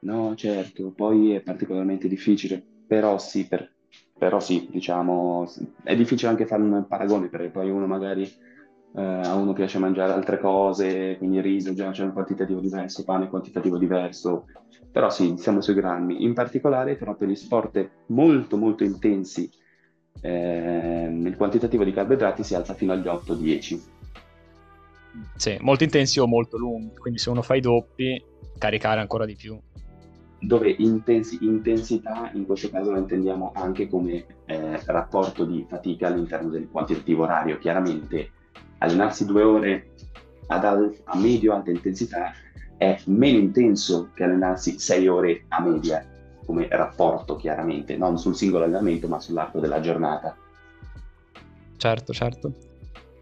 [0.00, 3.74] No, certo, poi è particolarmente difficile, però sì, per
[4.18, 5.46] però sì, diciamo,
[5.84, 10.12] è difficile anche fare un paragone perché poi uno magari eh, a uno piace mangiare
[10.12, 14.46] altre cose, quindi riso già c'è un quantitativo diverso, pane quantitativo diverso,
[14.90, 16.22] però sì, siamo sui grammi.
[16.24, 19.50] In particolare però per gli sport molto molto intensi
[20.20, 23.80] eh, il quantitativo di carboidrati si alza fino agli 8-10.
[25.34, 28.22] Sì, molto intensi o molto lunghi, quindi se uno fa i doppi
[28.58, 29.58] caricare ancora di più
[30.38, 36.50] dove intensi- intensità in questo caso la intendiamo anche come eh, rapporto di fatica all'interno
[36.50, 37.58] del quantitativo orario.
[37.58, 38.30] Chiaramente
[38.78, 39.90] allenarsi due ore
[40.48, 42.32] al- a medio-alta intensità
[42.76, 46.06] è meno intenso che allenarsi sei ore a media,
[46.46, 50.34] come rapporto chiaramente, non sul singolo allenamento ma sull'arco della giornata.
[51.76, 52.52] Certo, certo.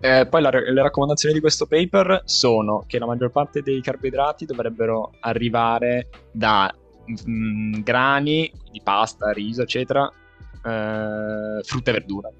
[0.00, 4.44] Eh, poi la, le raccomandazioni di questo paper sono che la maggior parte dei carboidrati
[4.44, 6.72] dovrebbero arrivare da
[7.06, 12.30] mh, mm, grani, di pasta, riso, eccetera, eh, frutta e verdura.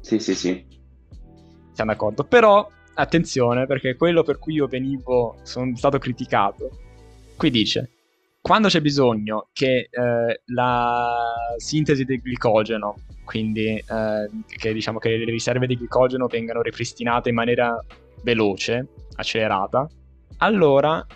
[0.00, 0.64] Sì, sì, sì.
[1.72, 2.24] Siamo d'accordo.
[2.24, 6.70] Però, attenzione, perché quello per cui io venivo, sono stato criticato,
[7.36, 7.90] qui dice,
[8.42, 11.14] quando c'è bisogno che eh, la
[11.58, 17.36] sintesi del glicogeno, quindi eh, che diciamo che le riserve di glicogeno vengano ripristinate in
[17.36, 17.72] maniera
[18.24, 19.88] veloce, accelerata,
[20.38, 21.06] allora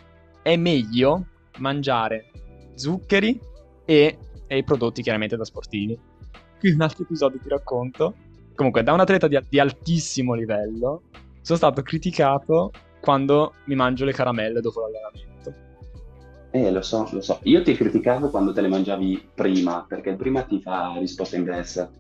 [0.41, 1.27] è meglio
[1.59, 2.31] mangiare
[2.77, 3.39] zuccheri
[3.85, 5.99] e, e prodotti chiaramente da sportivi.
[6.61, 8.15] Qui un altro episodio ti racconto.
[8.55, 11.03] Comunque, da un atleta di, di altissimo livello,
[11.41, 15.36] sono stato criticato quando mi mangio le caramelle dopo l'allenamento.
[16.51, 17.41] Eh, lo so, lo so.
[17.43, 21.91] Io ti criticavo quando te le mangiavi prima, perché prima ti fa risposta inversa,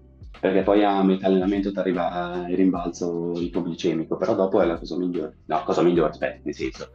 [0.40, 4.96] perché poi a metà allenamento ti arriva il rimbalzo ipoglicemico, però dopo è la cosa
[4.96, 5.38] migliore.
[5.46, 6.88] No, cosa migliore, aspetta, nel senso,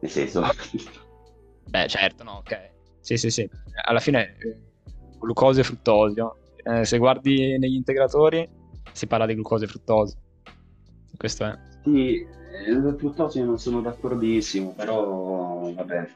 [0.00, 0.42] nel senso,
[1.68, 2.70] Beh, certo, no, ok.
[3.00, 3.48] Sì, sì, sì.
[3.84, 4.56] Alla fine eh,
[5.18, 6.36] glucosio e fruttosio.
[6.62, 8.46] Eh, se guardi negli integratori
[8.92, 10.18] si parla di glucosio e fruttosio.
[11.16, 11.58] Questo è.
[11.84, 12.26] Sì,
[12.66, 16.08] il fruttosio non sono d'accordissimo, però vabbè.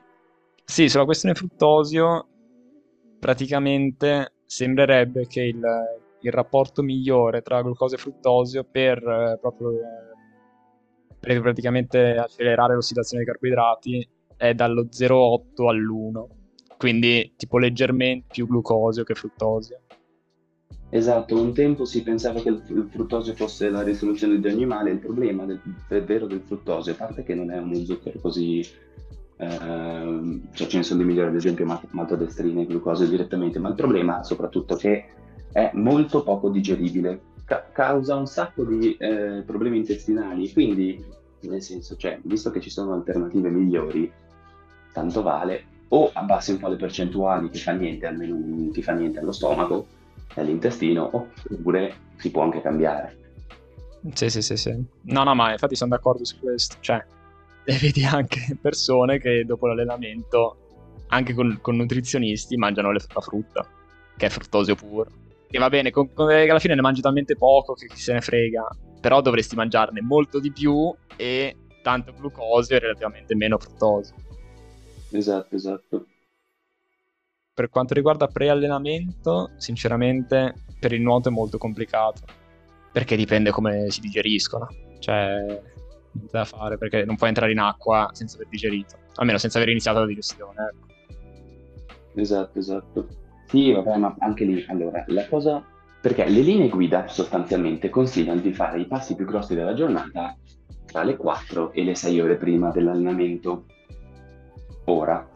[0.65, 2.29] Sì, sulla questione fruttosio
[3.19, 5.63] praticamente sembrerebbe che il,
[6.21, 10.13] il rapporto migliore tra glucosio e fruttosio per eh, proprio eh,
[11.23, 16.27] per praticamente accelerare l'ossidazione dei carboidrati è dallo 0,8 all'1,
[16.77, 19.83] quindi tipo leggermente più glucosio che fruttosio.
[20.91, 24.99] Esatto, un tempo si pensava che il fruttosio fosse la risoluzione di ogni male, il
[24.99, 28.67] problema del, è vero del fruttosio, a parte che non è uno zucchero così,
[29.37, 33.75] eh, cioè ce ne sono di migliori, ad esempio maltodestrina e glucosio direttamente, ma il
[33.75, 35.07] problema soprattutto che
[35.53, 41.05] è molto poco digeribile, ca- causa un sacco di eh, problemi intestinali, quindi
[41.41, 44.11] nel senso, cioè, visto che ci sono alternative migliori,
[44.93, 48.93] tanto vale, o abbassi un po' le percentuali che fa niente, almeno non ti fa
[48.93, 49.87] niente allo stomaco
[50.35, 53.17] all'intestino, oppure si può anche cambiare.
[54.15, 54.85] Sì, sì, sì, sì.
[55.03, 56.77] No, no, ma infatti sono d'accordo su questo.
[56.81, 57.05] Cioè,
[57.65, 63.67] e vedi anche persone che dopo l'allenamento, anche con, con nutrizionisti, mangiano la frutta,
[64.17, 65.11] che è fruttosio puro.
[65.49, 68.21] Che va bene, con, con, alla fine ne mangi talmente poco che chi se ne
[68.21, 68.67] frega,
[69.01, 74.15] però dovresti mangiarne molto di più e tanto glucosio e relativamente meno fruttosio.
[75.11, 76.07] Esatto, esatto.
[77.55, 82.23] Per quanto riguarda preallenamento, sinceramente per il nuoto è molto complicato,
[82.91, 84.69] perché dipende come si digeriscono.
[84.99, 85.61] Cioè,
[86.13, 90.01] da fare, perché non puoi entrare in acqua senza aver digerito, almeno senza aver iniziato
[90.01, 90.71] la digestione.
[90.71, 92.21] Ecco.
[92.21, 93.09] Esatto, esatto.
[93.47, 95.65] Sì, vabbè, ma anche lì, allora, la cosa...
[96.01, 100.37] Perché le linee guida sostanzialmente consigliano di fare i passi più grossi della giornata
[100.85, 103.67] tra le 4 e le 6 ore prima dell'allenamento.
[104.87, 105.31] Ora,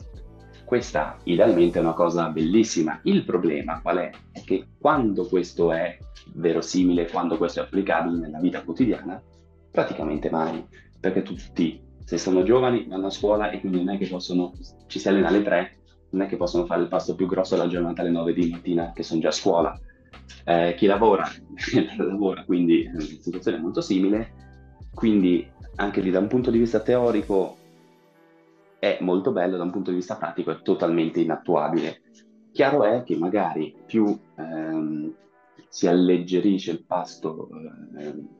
[0.64, 2.98] questa idealmente è una cosa bellissima.
[3.04, 4.10] Il problema qual è?
[4.32, 5.96] È che quando questo è
[6.34, 9.22] verosimile, quando questo è applicabile nella vita quotidiana,
[9.76, 10.66] praticamente mai,
[10.98, 14.54] perché tutti, se sono giovani, vanno a scuola e quindi non è che possono,
[14.86, 15.76] ci si allena alle 3,
[16.10, 18.92] non è che possono fare il passo più grosso la giornata alle 9 di mattina,
[18.94, 19.78] che sono già a scuola.
[20.46, 21.28] Eh, chi lavora,
[21.98, 24.32] lavora, quindi è una situazione molto simile,
[24.94, 27.58] quindi anche lì da un punto di vista teorico
[28.78, 32.00] è molto bello, da un punto di vista pratico è totalmente inattuabile.
[32.50, 35.12] Chiaro è che magari più ehm,
[35.68, 37.50] si alleggerisce il pasto
[37.98, 38.36] eh,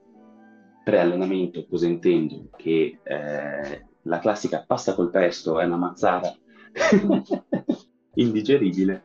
[0.87, 2.49] pre-allenamento, cosa intendo?
[2.57, 6.33] Che eh, la classica pasta col pesto è una mazzara
[8.14, 9.03] indigeribile,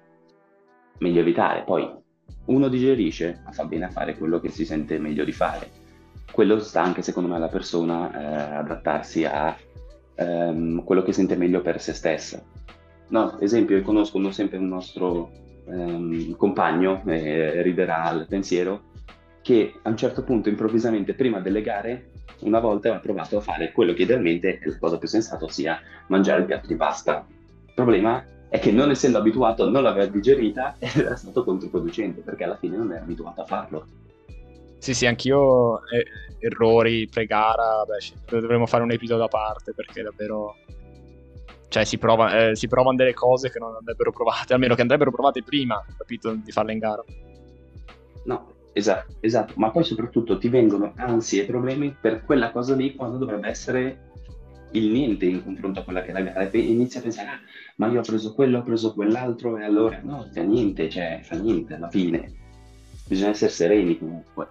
[1.00, 1.64] meglio evitare.
[1.64, 1.92] Poi
[2.46, 5.72] uno digerisce, fa bene a fare quello che si sente meglio di fare.
[6.32, 9.58] Quello sta anche secondo me alla persona eh, adattarsi a
[10.14, 12.46] ehm, quello che sente meglio per se stessa.
[13.08, 15.32] No, esempio, io conosco uno sempre un nostro
[15.66, 18.91] ehm, compagno, eh, riderà al pensiero,
[19.42, 23.72] che a un certo punto improvvisamente prima delle gare una volta aveva provato a fare
[23.72, 27.26] quello che idealmente è la cosa più sensata, ossia mangiare il piatto di pasta.
[27.28, 32.44] Il problema è che non essendo abituato non l'aveva digerita ed era stato controproducente perché
[32.44, 33.86] alla fine non era abituato a farlo.
[34.78, 36.06] Sì, sì, anch'io eh,
[36.40, 40.56] errori pre-gara, beh, dovremmo fare un episodio a parte perché davvero
[41.68, 45.12] cioè si, prova, eh, si, provano delle cose che non andrebbero provate, almeno che andrebbero
[45.12, 47.02] provate prima, capito, di farle in gara.
[48.26, 52.96] No, esatto, esatto, ma poi soprattutto ti vengono ansie e problemi per quella cosa lì
[52.96, 54.10] quando dovrebbe essere
[54.72, 57.40] il niente in confronto a quella che è la gara e inizi a pensare, ah,
[57.76, 61.36] ma io ho preso quello, ho preso quell'altro e allora no, fa niente, cioè fa
[61.36, 62.32] niente alla fine.
[63.08, 64.48] Bisogna essere sereni comunque.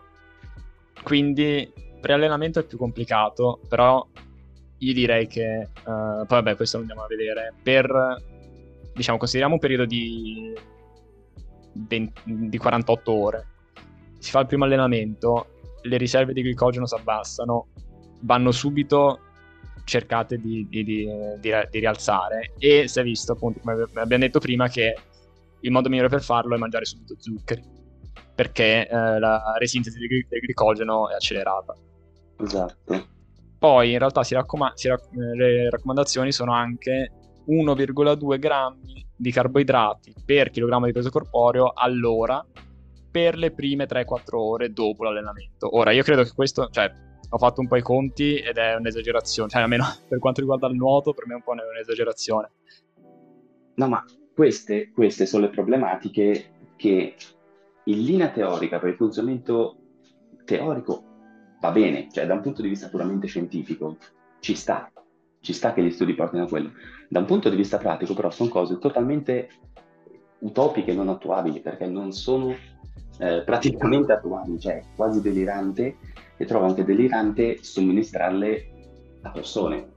[1.03, 4.07] Quindi preallenamento è più complicato, però
[4.79, 8.23] io direi che, uh, poi vabbè, questo lo andiamo a vedere, per,
[8.95, 10.53] diciamo, consideriamo un periodo di,
[11.73, 13.47] 20, di 48 ore,
[14.21, 15.47] si fa il primo allenamento,
[15.83, 17.69] le riserve di glicogeno si abbassano,
[18.21, 19.21] vanno subito
[19.85, 21.09] cercate di, di, di,
[21.41, 22.53] di, rialzare.
[22.59, 24.95] E si è visto appunto come abbiamo detto prima che
[25.61, 27.79] il modo migliore per farlo è mangiare subito zuccheri
[28.35, 31.75] perché eh, la resintesi del glicogeno è accelerata.
[32.39, 33.07] Esatto.
[33.59, 37.13] Poi in realtà si raccoma- rac- le raccomandazioni sono anche
[37.47, 42.43] 1,2 grammi di carboidrati per chilogrammo di peso corporeo all'ora
[43.11, 45.77] per le prime 3-4 ore dopo l'allenamento.
[45.77, 46.93] Ora, io credo che questo, cioè,
[47.29, 50.75] ho fatto un po' i conti ed è un'esagerazione, cioè almeno per quanto riguarda il
[50.75, 52.51] nuoto, per me è un po' un'esagerazione.
[53.75, 57.15] No, ma queste, queste sono le problematiche che
[57.85, 59.77] in linea teorica, per il funzionamento
[60.45, 61.05] teorico
[61.61, 63.97] va bene, cioè da un punto di vista puramente scientifico
[64.41, 64.91] ci sta,
[65.41, 66.73] ci sta che gli studi portino a quello.
[67.09, 69.49] Da un punto di vista pratico però sono cose totalmente
[70.41, 72.55] utopiche, non attuabili, perché non sono
[73.19, 75.97] eh, praticamente attuabili, cioè quasi delirante
[76.37, 78.71] e trovo anche delirante somministrarle
[79.23, 79.89] a persone.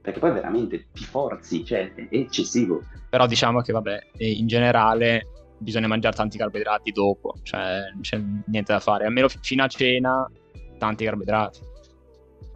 [0.00, 2.82] Perché poi veramente ti forzi, cioè è eccessivo.
[3.10, 5.26] Però diciamo che vabbè, in generale
[5.58, 10.30] bisogna mangiare tanti carboidrati dopo, cioè non c'è niente da fare, almeno fino a cena
[10.78, 11.60] tanti carboidrati.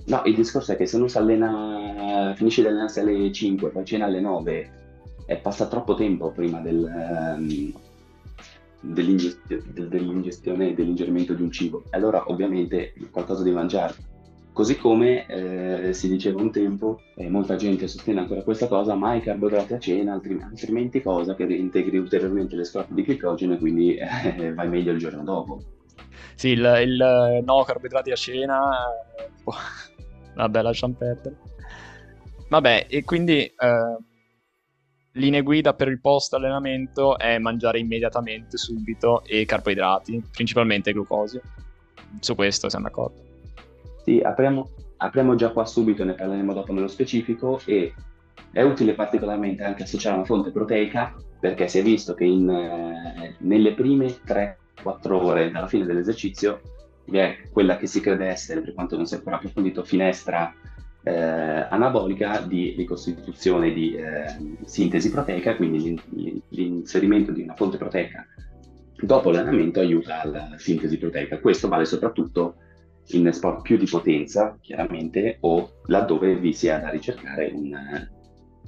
[0.07, 3.85] No, il discorso è che se uno si allena, finisce di allenarsi alle 5, poi
[3.85, 4.82] cena alle 9,
[5.27, 7.73] e passa troppo tempo prima del, um,
[8.81, 11.85] dell'ingestione, dell'ingestione e dell'ingerimento di un cibo.
[11.91, 14.11] Allora ovviamente qualcosa devi mangiare.
[14.53, 19.23] Così come eh, si diceva un tempo, e molta gente sostiene ancora questa cosa, mai
[19.23, 24.53] carboidrati a cena, altrimenti cosa che integri ulteriormente le scorte di glicogeno e quindi eh,
[24.53, 25.63] vai meglio il giorno dopo.
[26.35, 28.59] Sì, il, il no carboidrati a cena,
[29.45, 29.55] oh,
[30.37, 31.37] vabbè, lasciamo perdere.
[32.51, 33.97] Vabbè, e quindi eh,
[35.13, 41.41] linee guida per il post allenamento è mangiare immediatamente, subito, e carboidrati, principalmente glucosio.
[42.21, 43.23] Su questo siamo d'accordo.
[44.05, 47.95] Sì, apriamo, apriamo già qua subito, ne parleremo dopo nello specifico, e
[48.51, 53.37] è utile particolarmente anche associare una fonte proteica, perché si è visto che in, eh,
[53.39, 56.61] nelle prime tre 4 ore dalla fine dell'esercizio
[57.07, 60.55] vi è quella che si crede essere, per quanto non sia ancora approfondito, finestra
[61.05, 65.79] eh, anabolica di ricostituzione di eh, sintesi proteica, quindi
[66.11, 68.27] l'in- l'inserimento di una fonte proteica
[69.01, 71.41] dopo l'allenamento aiuta alla sintesi proteica.
[71.41, 72.57] Questo vale soprattutto
[73.09, 77.77] in sport più di potenza, chiaramente, o laddove vi sia da ricercare un,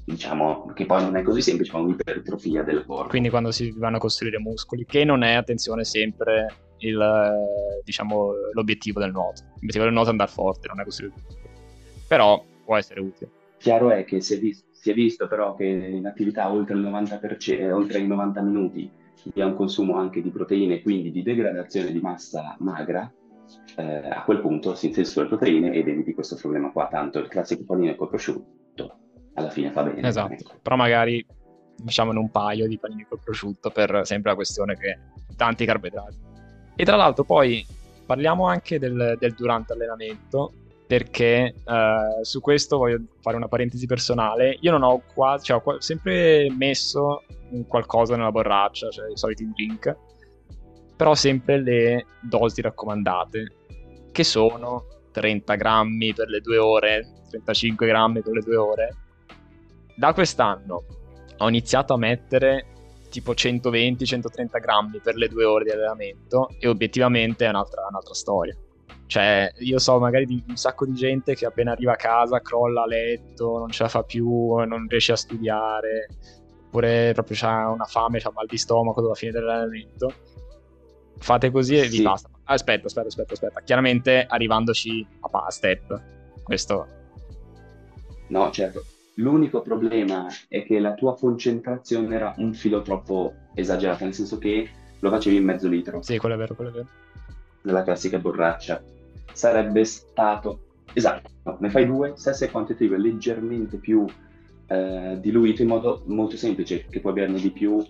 [0.05, 3.09] diciamo, che poi non è così semplice, ma un'ipertrofia del corpo.
[3.09, 6.47] Quindi quando si vanno a costruire muscoli, che non è, attenzione, sempre
[6.79, 9.43] il, diciamo, l'obiettivo del nuoto.
[9.55, 11.15] L'obiettivo del nuoto è andare forte, non è costruire.
[12.07, 13.31] Però può essere utile.
[13.59, 17.73] Chiaro è che si è visto, si è visto però che in attività oltre, 90%,
[17.73, 18.91] oltre i 90 minuti
[19.33, 23.11] vi è un consumo anche di proteine, quindi di degradazione di massa magra,
[23.77, 27.29] eh, a quel punto si inseriscono le proteine ed eviti questo problema qua, tanto il
[27.29, 28.99] classico panino col prosciutto
[29.35, 30.07] alla fine fa bene.
[30.07, 30.59] Esatto, ecco.
[30.63, 31.25] però magari
[31.83, 34.99] facciamone un paio di panini col prosciutto per sempre la questione che
[35.37, 36.19] tanti carboidrati.
[36.77, 37.65] E tra l'altro poi
[38.05, 40.53] parliamo anche del, del durante allenamento
[40.87, 44.57] perché uh, su questo voglio fare una parentesi personale.
[44.61, 47.23] Io non ho quasi, cioè, ho sempre messo
[47.67, 49.97] qualcosa nella borraccia, cioè i soliti drink,
[50.97, 53.53] però sempre le dosi raccomandate,
[54.13, 58.97] che sono 30 grammi per le due ore, 35 grammi per le due ore.
[59.97, 60.85] Da quest'anno
[61.39, 62.67] ho iniziato a mettere
[63.11, 68.57] tipo 120-130 grammi per le due ore di allenamento e obiettivamente è un'altra, un'altra storia.
[69.07, 72.83] Cioè, io so magari di un sacco di gente che appena arriva a casa crolla
[72.83, 76.09] a letto, non ce la fa più, non riesce a studiare,
[76.67, 80.13] oppure proprio ha una fame, ha mal di stomaco dopo la fine dell'allenamento.
[81.19, 81.99] Fate così e sì.
[81.99, 82.29] vi basta.
[82.45, 83.61] Aspetta, aspetta, aspetta, aspetta.
[83.61, 86.03] Chiaramente arrivandoci a step.
[86.43, 86.87] Questo.
[88.29, 88.85] No, certo.
[89.17, 94.69] L'unico problema è che la tua concentrazione era un filo troppo esagerata, nel senso che
[94.99, 96.03] lo facevi in mezzo litro.
[96.03, 96.89] Sì, quello è vero, quello è vero.
[97.63, 98.83] Nella classica borraccia
[99.35, 100.65] sarebbe stato
[100.95, 104.07] esatto, no, ne fai due, stesso quantitativo leggermente più
[104.67, 107.85] eh, diluito in modo molto semplice, che puoi berne di più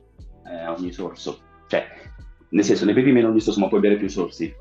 [0.46, 1.38] eh, a ogni sorso.
[1.68, 1.86] Cioè,
[2.50, 4.52] nel senso, ne bevi meno ogni sorso, ma puoi bere più sorsi.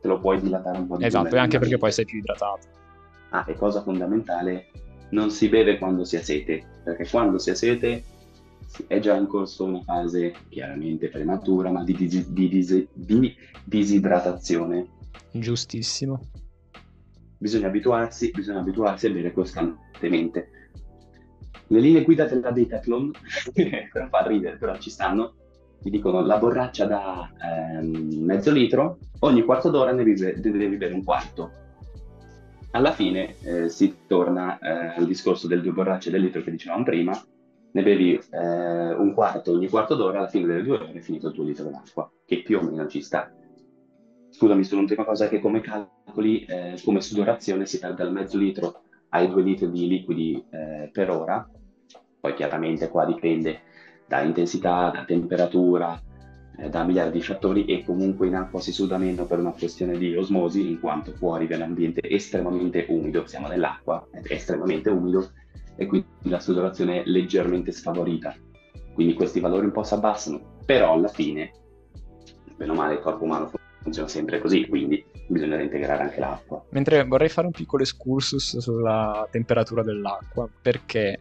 [0.00, 1.08] Te lo puoi dilatare un po' di più.
[1.08, 2.66] Esatto, e anche perché poi sei più idratato.
[3.30, 4.70] Ah, e cosa fondamentale,
[5.10, 8.04] non si beve quando si ha sete, perché quando si ha sete
[8.86, 14.98] è già in corso una fase chiaramente prematura, ma di, dis- di, dis- di disidratazione
[15.32, 16.20] Giustissimo.
[17.38, 20.50] Bisogna abituarsi, bisogna abituarsi a bere costantemente.
[21.68, 23.12] Le linee guida della Decathlon,
[24.10, 25.34] far ridere, però ci stanno,
[25.80, 30.76] ti dicono la borraccia da ehm, mezzo litro, ogni quarto d'ora ne devi, ne devi
[30.76, 31.50] bere un quarto.
[32.72, 36.84] Alla fine eh, si torna eh, al discorso delle due borracce del litro che dicevamo
[36.84, 37.18] prima,
[37.72, 41.28] ne bevi eh, un quarto ogni quarto d'ora, alla fine delle due ore è finito
[41.28, 43.32] il tuo litro d'acqua, che più o meno ci sta
[44.40, 48.80] scusami, sull'ultima cosa che come calcoli, eh, come sudorazione si perde dal mezzo litro
[49.10, 51.46] ai due litri di liquidi eh, per ora,
[52.18, 53.60] poi chiaramente qua dipende
[54.08, 56.00] da intensità, da temperatura,
[56.56, 59.98] eh, da migliaia di fattori e comunque in acqua si suda meno per una questione
[59.98, 65.32] di osmosi in quanto fuori viene un ambiente estremamente umido, siamo nell'acqua, è estremamente umido
[65.76, 68.34] e quindi la sudorazione è leggermente sfavorita.
[68.94, 71.52] Quindi questi valori un po' si abbassano, però alla fine,
[72.56, 73.50] meno male il corpo umano
[73.82, 76.62] funziona sempre così, quindi bisogna reintegrare anche l'acqua.
[76.70, 81.18] Mentre vorrei fare un piccolo excursus sulla temperatura dell'acqua, perché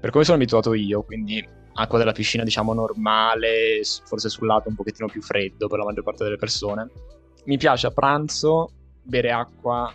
[0.00, 4.74] per come sono abituato io, quindi acqua della piscina diciamo normale, forse sul lato un
[4.74, 6.90] pochettino più freddo per la maggior parte delle persone,
[7.46, 8.70] mi piace a pranzo
[9.02, 9.92] bere acqua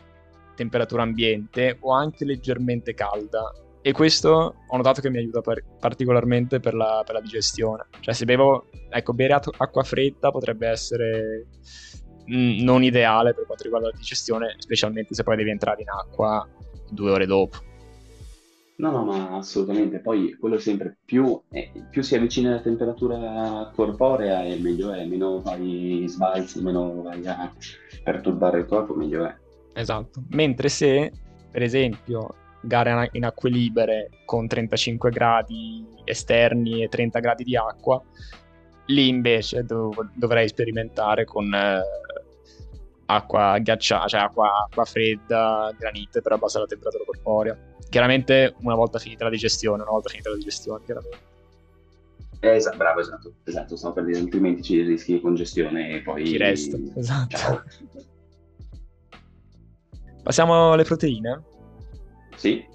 [0.55, 3.51] temperatura ambiente o anche leggermente calda
[3.81, 7.85] e questo ho notato che mi aiuta par- particolarmente per la, per la, digestione.
[7.99, 11.47] Cioè, se bevo, ecco, bere acqua fredda potrebbe essere
[12.25, 15.89] mh, mm, non ideale per quanto riguarda la digestione, specialmente se poi devi entrare in
[15.89, 16.47] acqua
[16.89, 17.67] due ore dopo.
[18.79, 19.99] No, no, ma assolutamente.
[19.99, 25.41] Poi quello sempre più, eh, più si avvicina alla temperatura corporea e meglio è, meno
[25.41, 27.53] vai sbalzi, meno vai a
[28.03, 29.35] perturbare il corpo, meglio è.
[29.73, 30.23] Esatto.
[30.29, 31.11] Mentre se,
[31.51, 38.01] per esempio, gare in acque libere con 35 gradi esterni e 30 gradi di acqua,
[38.87, 41.81] lì invece dov- dovrei sperimentare con eh,
[43.05, 47.57] acqua ghiacciata, cioè acqua, acqua, fredda, granite per abbassare la temperatura corporea.
[47.89, 51.27] Chiaramente una volta finita la digestione, una volta finita la digestione, chiaramente.
[52.41, 56.25] Esatto, bravo, esatto, esatto, stavo per dire, altrimenti ci rischi di congestione e poi...
[56.25, 57.37] Ci resta, esatto.
[57.37, 57.63] Ciao.
[60.23, 61.41] Passiamo alle proteine?
[62.39, 62.65] Sì.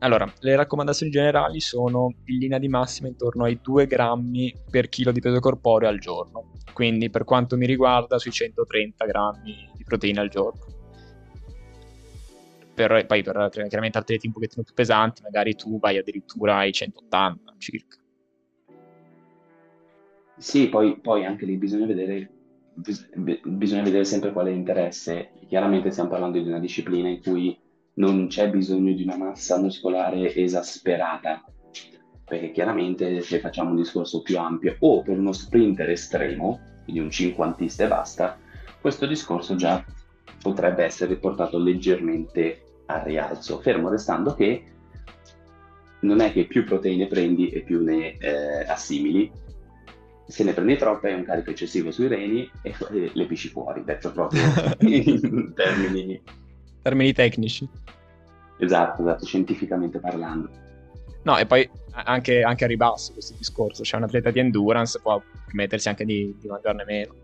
[0.00, 5.12] Allora, le raccomandazioni generali sono in linea di massima intorno ai 2 grammi per chilo
[5.12, 10.20] di peso corporeo al giorno, quindi per quanto mi riguarda sui 130 grammi di proteine
[10.20, 10.66] al giorno.
[12.74, 17.54] Per, poi per chiaramente atleti un pochettino più pesanti, magari tu vai addirittura ai 180
[17.58, 17.96] circa.
[20.36, 22.28] Sì, poi, poi anche lì bisogna vedere,
[23.44, 25.30] bisogna vedere sempre quale interesse.
[25.46, 27.56] Chiaramente stiamo parlando di una disciplina in cui
[27.94, 31.44] non c'è bisogno di una massa muscolare esasperata,
[32.24, 37.10] perché chiaramente se facciamo un discorso più ampio o per uno sprinter estremo, quindi un
[37.10, 38.38] cinquantista e basta,
[38.80, 39.84] questo discorso già
[40.40, 44.64] potrebbe essere portato leggermente al rialzo, fermo restando che
[46.00, 49.30] non è che più proteine prendi e più ne eh, assimili,
[50.26, 52.74] se ne prendi troppe è un carico eccessivo sui reni e
[53.12, 54.42] le pisci fuori, detto proprio
[54.80, 56.22] in termini
[56.84, 57.66] termini tecnici.
[58.58, 60.50] Esatto, esatto, scientificamente parlando.
[61.22, 65.20] No, e poi anche, anche a ribasso questo discorso, cioè un atleta di endurance può
[65.46, 67.14] permettersi anche di, di mangiarne meno.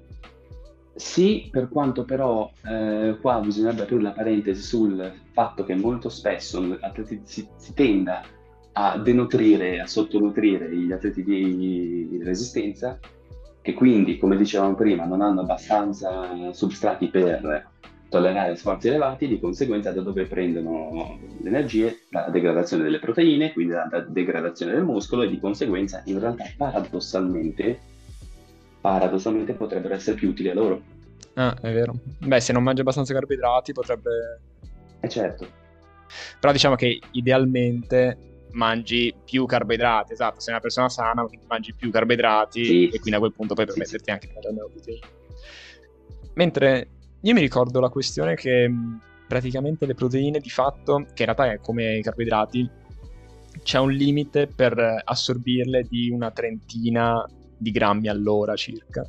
[0.95, 6.79] Sì, per quanto però eh, qua bisognerebbe aprire la parentesi sul fatto che molto spesso
[6.81, 8.23] atleti si, si tenda
[8.73, 12.99] a denutrire, a sottonutrire gli atleti di resistenza,
[13.61, 17.69] che quindi, come dicevamo prima, non hanno abbastanza substrati per
[18.11, 22.01] tollerare sforzi elevati, di conseguenza da dove prendono le energie?
[22.11, 27.89] Dalla degradazione delle proteine, quindi dalla degradazione del muscolo e di conseguenza in realtà paradossalmente
[28.81, 30.83] paradossalmente potrebbero essere più utili a loro.
[31.35, 31.95] Ah, è vero.
[32.19, 34.41] Beh, se non mangi abbastanza carboidrati potrebbe...
[35.01, 35.47] Eh certo.
[36.41, 41.91] Però diciamo che idealmente mangi più carboidrati, esatto, sei una persona sana, quindi mangi più
[41.91, 44.11] carboidrati sì, e quindi a quel punto puoi sì, permetterti sì.
[44.11, 45.07] anche di mangiare meno proteine.
[46.35, 46.89] Mentre
[47.23, 48.71] io mi ricordo la questione che
[49.27, 52.68] praticamente le proteine di fatto, che in realtà è come i carboidrati,
[53.62, 57.25] c'è un limite per assorbirle di una trentina
[57.57, 59.09] di grammi all'ora circa.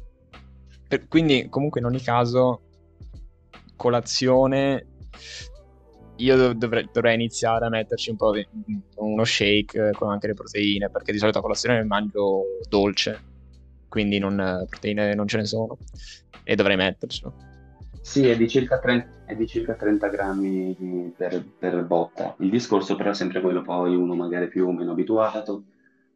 [0.88, 2.64] Per, quindi comunque in ogni caso
[3.78, 4.88] colazione
[6.18, 8.46] io dovrei, dovrei, iniziare a metterci un po' di,
[8.98, 13.20] uno shake con anche le proteine perché di solito a colazione mangio dolce
[13.88, 15.78] quindi non, proteine non ce ne sono
[16.44, 17.50] e dovrei mettercelo
[18.00, 22.96] sì è di circa 30, è di circa 30 grammi per, per, botta il discorso
[22.96, 25.64] però è sempre quello poi uno magari più o meno abituato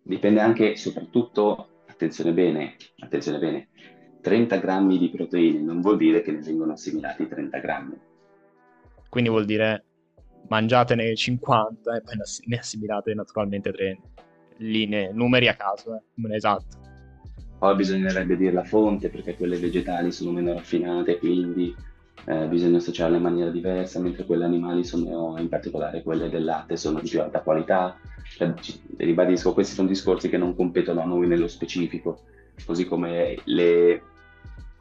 [0.01, 3.69] dipende anche soprattutto attenzione bene, attenzione bene,
[4.21, 7.99] 30 grammi di proteine non vuol dire che ne vengono assimilati 30 grammi.
[9.09, 9.83] Quindi vuol dire
[10.47, 12.15] mangiatene 50 e poi
[12.45, 14.07] ne assimilate naturalmente 30.
[14.57, 16.84] Linee, numeri a caso, eh, esatto.
[17.57, 21.75] Poi bisognerebbe dire la fonte perché quelle vegetali sono meno raffinate, quindi
[22.25, 26.77] eh, bisogna associarle in maniera diversa, mentre quelle animali sono, in particolare quelle del latte,
[26.77, 27.97] sono di più alta qualità.
[28.37, 28.53] Cioè,
[28.97, 32.21] ribadisco, questi sono discorsi che non competono a noi nello specifico,
[32.65, 34.01] così come le,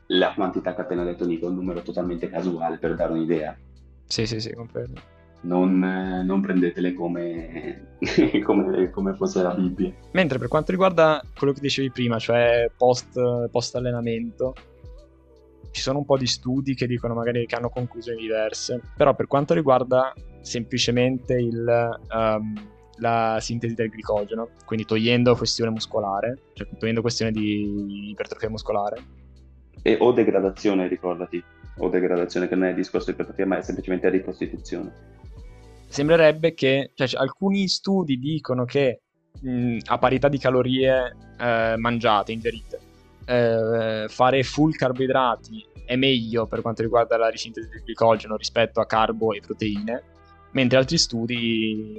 [0.06, 3.56] la quantità che ha appena detto Nico, è un numero totalmente casuale per dare un'idea.
[4.06, 5.13] Sì, sì, sì, confermo.
[5.44, 7.96] Non, non, prendetele come,
[8.44, 9.92] come, come, fosse la Bibbia.
[10.12, 14.54] Mentre per quanto riguarda quello che dicevi prima, cioè post, post allenamento,
[15.70, 19.26] ci sono un po' di studi che dicono magari che hanno conclusioni diverse, però per
[19.26, 22.54] quanto riguarda semplicemente il, um,
[22.98, 29.02] la sintesi del glicogeno, quindi togliendo questione muscolare, cioè togliendo questione di ipertrofia muscolare.
[29.82, 31.42] E o degradazione, ricordati,
[31.78, 34.92] o degradazione che non è discorso di ipertrofia, ma è semplicemente ricostituzione.
[35.94, 39.02] Sembrerebbe che cioè, alcuni studi dicono che
[39.40, 42.80] mh, a parità di calorie eh, mangiate, ingerite,
[43.26, 48.86] eh, fare full carboidrati è meglio per quanto riguarda la risintesi del glicogeno rispetto a
[48.86, 50.02] carbo e proteine,
[50.50, 51.96] mentre altri studi,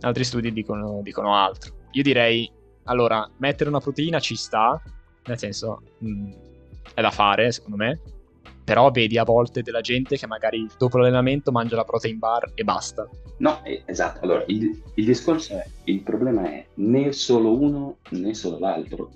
[0.00, 1.74] altri studi dicono, dicono altro.
[1.90, 2.50] Io direi,
[2.84, 4.80] allora, mettere una proteina ci sta,
[5.26, 6.32] nel senso, mh,
[6.94, 8.00] è da fare secondo me,
[8.64, 12.64] però vedi a volte della gente che magari dopo l'allenamento mangia la protein bar e
[12.64, 13.08] basta.
[13.38, 18.58] No, esatto, allora il, il discorso è, il problema è né solo uno né solo
[18.58, 19.10] l'altro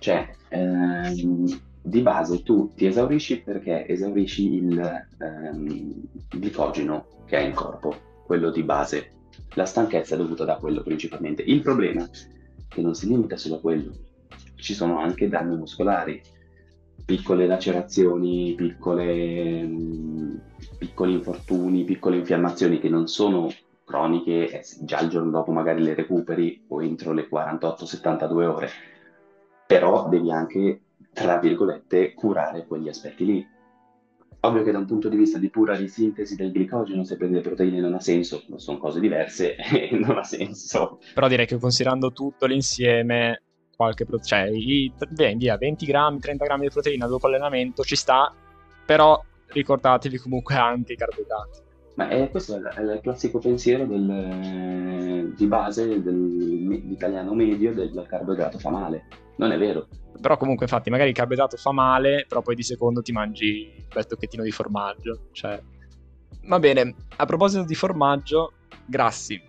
[0.00, 7.54] cioè, ehm, di base tu ti esaurisci perché esaurisci il ehm, glicogeno che hai in
[7.54, 9.10] corpo, quello di base.
[9.54, 11.42] La stanchezza è dovuta da quello principalmente.
[11.42, 12.08] Il problema è
[12.66, 13.92] che non si limita solo a quello,
[14.56, 16.20] ci sono anche danni muscolari,
[17.04, 20.40] piccole lacerazioni, piccole, mh,
[20.78, 23.52] piccoli infortuni, piccole infiammazioni che non sono
[23.84, 28.70] croniche, già il giorno dopo magari le recuperi o entro le 48-72 ore
[29.70, 30.80] però devi anche,
[31.12, 33.48] tra virgolette, curare quegli aspetti lì.
[34.40, 37.42] Ovvio che da un punto di vista di pura risintesi del glicogeno, se prendi le
[37.42, 40.98] proteine non ha senso, sono cose diverse e non ha senso.
[41.14, 43.42] Però direi che considerando tutto l'insieme,
[43.80, 44.92] qualche pro- cioè i,
[45.36, 48.30] via, 20 grammi, 30 grammi di proteina dopo allenamento ci sta,
[48.84, 51.60] però ricordatevi comunque anche i carboidrati.
[51.94, 58.58] Ma è, questo è, è, il classico pensiero del, di base dell'italiano medio del carboidrato
[58.58, 59.06] fa male.
[59.36, 59.88] Non è vero.
[60.20, 63.84] Però comunque infatti magari il carboidrato fa male, però poi di secondo ti mangi un
[63.94, 65.28] bel tocchettino di formaggio.
[65.32, 65.58] Cioè...
[66.44, 68.52] Va bene, a proposito di formaggio,
[68.84, 69.40] grassi.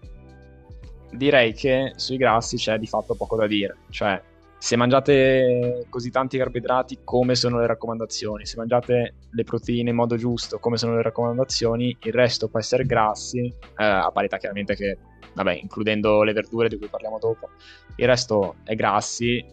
[1.11, 3.77] Direi che sui grassi c'è di fatto poco da dire.
[3.89, 4.21] Cioè,
[4.57, 10.17] se mangiate così tanti carboidrati come sono le raccomandazioni, se mangiate le proteine in modo
[10.17, 14.99] giusto come sono le raccomandazioni, il resto può essere grassi, eh, a parità chiaramente che,
[15.33, 17.49] vabbè, includendo le verdure di cui parliamo dopo,
[17.95, 19.43] il resto è grassi,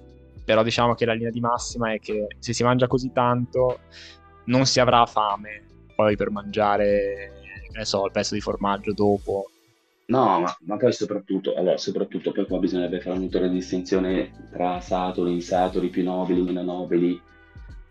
[0.45, 3.81] però diciamo che la linea di massima è che se si mangia così tanto
[4.45, 5.65] non si avrà fame
[5.97, 7.33] poi per mangiare,
[7.73, 9.51] ne so, il pezzo di formaggio dopo
[10.09, 15.33] No, ma, ma poi soprattutto, allora, soprattutto poi qua bisognerebbe fare un'ulteriore distinzione tra saturi,
[15.35, 17.21] insaturi, più nobili, meno nobili.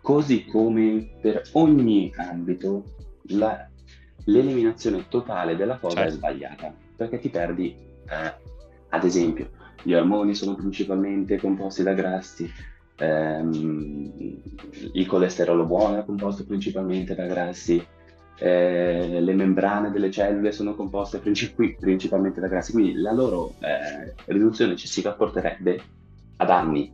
[0.02, 2.82] così come per ogni ambito
[3.34, 3.68] la,
[4.24, 6.10] l'eliminazione totale della cosa certo.
[6.10, 7.76] è sbagliata, perché ti perdi,
[8.08, 8.34] eh,
[8.88, 9.50] ad esempio,
[9.82, 12.50] gli ormoni sono principalmente composti da grassi,
[12.96, 14.12] ehm,
[14.92, 17.84] il colesterolo buono è composto principalmente da grassi,
[18.38, 24.14] eh, le membrane delle cellule sono composte princip- principalmente da grassi, quindi la loro eh,
[24.26, 25.80] riduzione eccessiva porterebbe
[26.36, 26.92] a danni.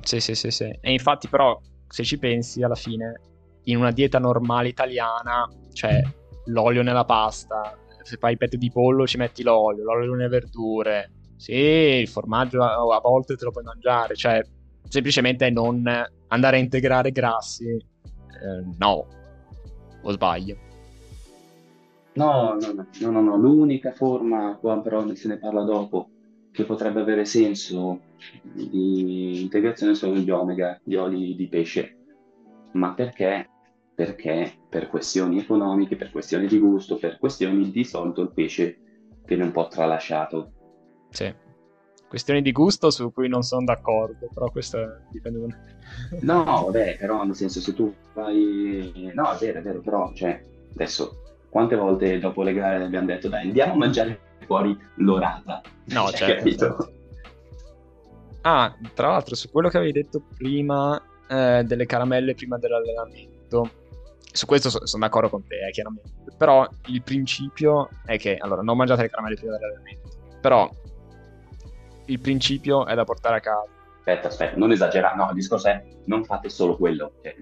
[0.00, 0.64] Sì, sì, sì, sì.
[0.80, 3.20] E infatti però, se ci pensi, alla fine,
[3.64, 6.02] in una dieta normale italiana, cioè
[6.46, 11.52] l'olio nella pasta, se fai petto di pollo ci metti l'olio, l'olio nelle verdure, sì,
[11.52, 14.42] il formaggio a, a volte te lo puoi mangiare, cioè
[14.88, 15.82] semplicemente non
[16.28, 19.06] andare a integrare grassi, eh, no,
[20.04, 20.56] o sbaglio?
[22.14, 26.08] No, no, no, no, no, l'unica forma, qua però se ne parla dopo,
[26.52, 28.00] che potrebbe avere senso
[28.52, 31.96] di integrazione sono gli omega, gli oli di pesce.
[32.72, 33.48] Ma perché?
[33.94, 38.78] Perché per questioni economiche, per questioni di gusto, per questioni di solito il pesce
[39.26, 40.52] viene un po' tralasciato.
[41.10, 41.43] Sì.
[42.14, 45.56] Questioni di gusto su cui non sono d'accordo, però questo dipende da
[46.22, 49.10] No, vabbè, però nel senso se tu fai...
[49.12, 50.40] No, è vero, è vero, però, cioè,
[50.74, 55.60] adesso, quante volte dopo le gare abbiamo detto, dai, andiamo a mangiare fuori l'orata?
[55.86, 56.50] No, cioè, certo.
[56.50, 56.92] Certo.
[58.42, 63.70] Ah, tra l'altro, su quello che avevi detto prima eh, delle caramelle prima dell'allenamento,
[64.30, 66.12] su questo so, sono d'accordo con te, eh, chiaramente.
[66.38, 70.10] Però il principio è che, allora, non mangiate le caramelle prima dell'allenamento,
[70.40, 70.70] però
[72.06, 73.68] il principio è da portare a casa.
[73.98, 77.12] Aspetta, aspetta, non esagerare, no, il discorso è non fate solo quello.
[77.22, 77.34] Cioè.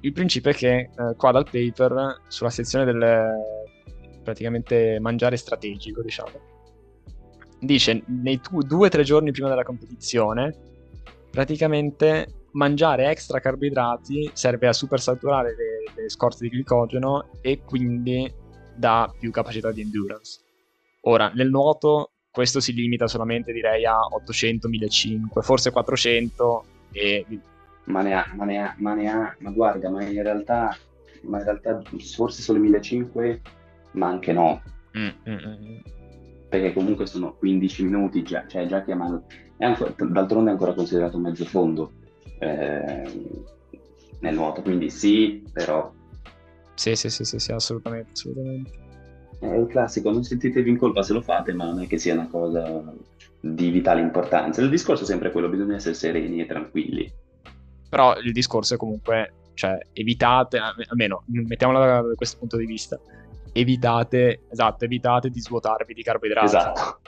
[0.00, 3.30] Il principio è che eh, qua dal paper, sulla sezione del
[4.22, 6.32] praticamente mangiare strategico, diciamo,
[7.60, 10.54] dice nei tu- due o tre giorni prima della competizione,
[11.30, 18.32] praticamente mangiare extra carboidrati serve a supersaturare le, le scorte di glicogeno e quindi
[18.74, 20.40] dà più capacità di endurance.
[21.02, 27.24] Ora, nel nuoto questo si limita solamente direi a 800, 1500, forse 400 e...
[27.84, 30.76] Ma ne ha, ma ne ha, ma ne ha, ma guarda, ma in realtà,
[31.22, 31.80] ma in realtà
[32.14, 33.40] forse solo 1500,
[33.92, 34.60] ma anche no.
[34.98, 35.76] Mm, mm, mm.
[36.50, 39.24] Perché comunque sono 15 minuti già, cioè già chiamando...
[39.56, 41.92] Ancora, d'altronde è ancora considerato mezzo fondo
[42.38, 43.30] eh,
[44.20, 45.90] nel nuoto, quindi sì, però...
[46.74, 48.84] Sì, sì, sì, sì, sì assolutamente, assolutamente.
[49.38, 52.14] È il classico, non sentitevi in colpa se lo fate, ma non è che sia
[52.14, 52.82] una cosa
[53.40, 54.60] di vitale importanza.
[54.60, 57.12] Il discorso è sempre quello, bisogna essere sereni e tranquilli.
[57.88, 62.98] Però il discorso è comunque, cioè, evitate, almeno mettiamola da questo punto di vista,
[63.52, 66.46] evitate, esatto, evitate di svuotarvi di carboidrati.
[66.46, 67.00] Esatto.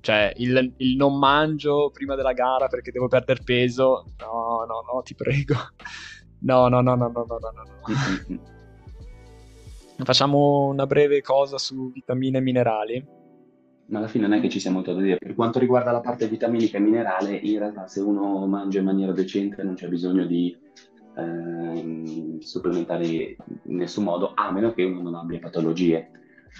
[0.00, 5.02] Cioè, il, il, non mangio prima della gara perché devo perdere peso, no, no, no,
[5.02, 5.54] ti prego.
[6.42, 7.52] No, no, no, no, no, no, no.
[8.28, 8.59] no.
[10.04, 13.06] Facciamo una breve cosa su vitamine e minerali.
[13.86, 15.18] Ma alla fine non è che ci sia molto da dire.
[15.18, 19.12] Per quanto riguarda la parte vitaminica e minerale, in realtà se uno mangia in maniera
[19.12, 20.56] decente non c'è bisogno di
[21.16, 26.10] ehm, supplementare in nessun modo, a meno che uno non abbia patologie.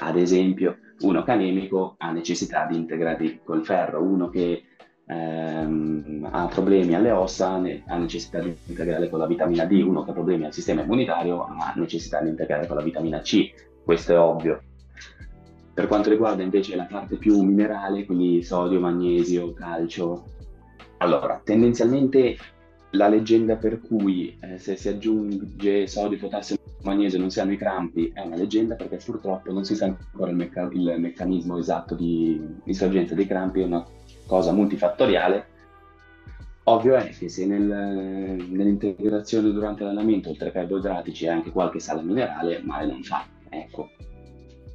[0.01, 4.65] Ad esempio, uno che è anemico ha necessità di integrare col ferro, uno che
[5.11, 10.05] ehm, ha problemi alle ossa ne- ha necessità di integrare con la vitamina D, uno
[10.05, 13.53] che ha problemi al sistema immunitario ha necessità di integrare con la vitamina C,
[13.85, 14.63] questo è ovvio.
[15.75, 20.25] Per quanto riguarda invece la parte più minerale, quindi sodio, magnesio, calcio,
[20.99, 22.37] allora tendenzialmente
[22.91, 27.53] la leggenda per cui eh, se si aggiunge sodio, potassio e magnesio non si hanno
[27.53, 31.57] i crampi è una leggenda perché purtroppo non si sa ancora il, mecca- il meccanismo
[31.57, 33.85] esatto di insorgenza dei crampi, è una
[34.31, 35.47] cosa multifattoriale.
[36.65, 37.65] Ovvio è che se nel,
[38.49, 43.27] nell'integrazione durante l'allenamento, oltre ai carboidrati, c'è anche qualche sale minerale, male non fa.
[43.49, 43.91] Ecco.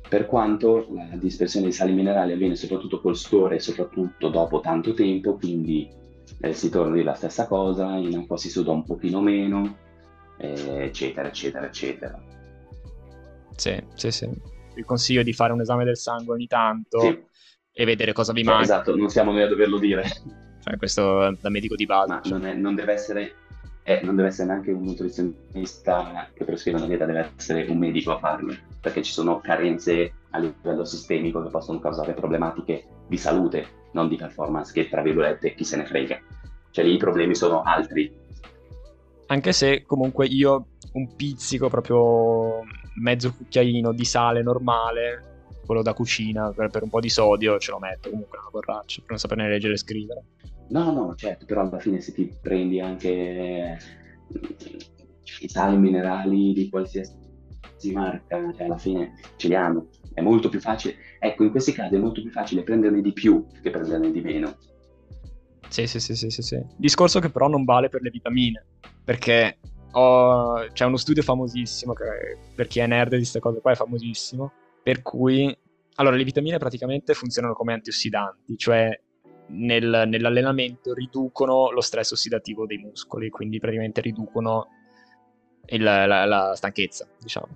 [0.09, 4.93] Per quanto la dispersione di sali minerali avviene soprattutto col sudore e soprattutto dopo tanto
[4.93, 5.89] tempo, quindi
[6.41, 9.77] eh, si torna lì la stessa cosa, in acqua si suda un pochino meno,
[10.37, 12.21] eh, eccetera, eccetera, eccetera.
[13.55, 14.29] Sì, sì, sì.
[14.73, 16.99] Vi consiglio di fare un esame del sangue ogni tanto.
[16.99, 17.33] Sì
[17.77, 18.61] e vedere cosa vi manca.
[18.61, 20.03] Esatto, non siamo noi a doverlo dire.
[20.63, 22.13] Cioè, questo da medico di base.
[22.13, 22.31] Ma cioè.
[22.31, 23.33] non, è, non, deve essere,
[23.83, 28.13] eh, non, deve essere, neanche un nutrizionista che prescrive una dieta, deve essere un medico
[28.13, 33.67] a farlo, perché ci sono carenze a livello sistemico che possono causare problematiche di salute,
[33.91, 36.17] non di performance, che tra virgolette chi se ne frega.
[36.71, 38.23] Cioè lì i problemi sono altri.
[39.27, 42.63] Anche se comunque io un pizzico, proprio
[43.01, 45.34] mezzo cucchiaino di sale normale,
[45.65, 49.01] quello da cucina per, per, un po' di sodio ce lo metto comunque nella borraccia
[49.01, 50.23] per non saperne leggere e scrivere.
[50.69, 53.77] No, no, certo, però alla fine se ti prendi anche
[55.39, 57.13] i sali minerali di qualsiasi
[57.93, 59.89] marca, cioè alla fine ce li hanno.
[60.13, 63.45] È molto più facile, ecco, in questi casi è molto più facile prenderne di più
[63.61, 64.57] che prenderne di meno.
[65.67, 66.63] Sì, sì, sì, sì, sì, sì.
[66.77, 68.65] Discorso che però non vale per le vitamine,
[69.03, 69.57] perché
[69.91, 70.67] ho...
[70.71, 72.05] c'è uno studio famosissimo, che
[72.55, 74.51] per chi è nerd di queste cose qua è famosissimo,
[74.85, 75.57] per cui...
[75.95, 78.87] Allora, le vitamine praticamente funzionano come antiossidanti, cioè
[79.47, 84.67] nel, nell'allenamento riducono lo stress ossidativo dei muscoli, quindi praticamente riducono
[85.67, 87.47] il, la, la, stanchezza, diciamo.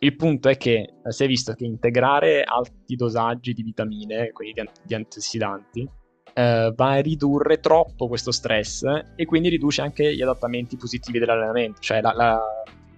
[0.00, 4.68] Il punto è che si è visto che integrare alti dosaggi di vitamine, quindi di,
[4.82, 5.88] di antiossidanti,
[6.34, 8.82] eh, va a ridurre troppo questo stress
[9.16, 12.42] e quindi riduce anche gli adattamenti positivi dell'allenamento, cioè la,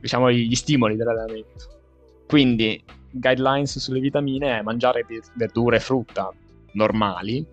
[0.01, 1.79] diciamo gli stimoli dell'allenamento.
[2.27, 5.05] Quindi guidelines sulle vitamine è mangiare
[5.35, 6.33] verdure e frutta
[6.73, 7.47] normali,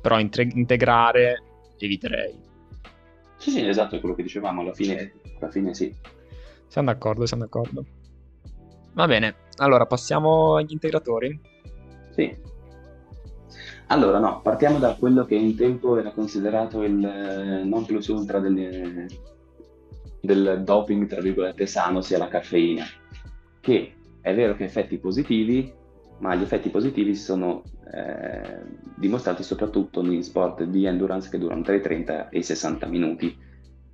[0.00, 1.42] però intre- integrare
[1.78, 2.34] eviterei.
[3.36, 5.94] Sì, sì, esatto, è quello che dicevamo, alla fine, alla fine sì.
[6.66, 7.84] Siamo d'accordo, siamo d'accordo.
[8.94, 11.38] Va bene, allora passiamo agli integratori.
[12.10, 12.54] Sì.
[13.88, 18.40] Allora, no, partiamo da quello che un tempo era considerato il eh, non plus ultra
[18.40, 19.06] del,
[20.20, 22.84] del doping, tra virgolette, sano, sia la caffeina,
[23.60, 23.95] che
[24.26, 25.72] è vero che effetti positivi,
[26.18, 27.62] ma gli effetti positivi sono
[27.94, 28.58] eh,
[28.96, 33.36] dimostrati soprattutto in sport di endurance che durano tra i 30 e i 60 minuti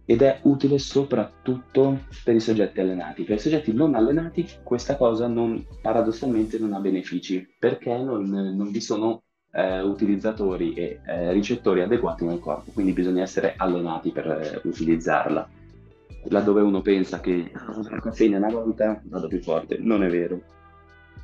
[0.07, 3.24] ed è utile soprattutto per i soggetti allenati.
[3.24, 8.70] Per i soggetti non allenati questa cosa non, paradossalmente non ha benefici perché non, non
[8.70, 14.26] vi sono eh, utilizzatori e eh, ricettori adeguati nel corpo, quindi bisogna essere allenati per
[14.28, 15.47] eh, utilizzarla.
[16.24, 20.40] Laddove uno pensa che ah, la caffeina una volta vado più forte, non è vero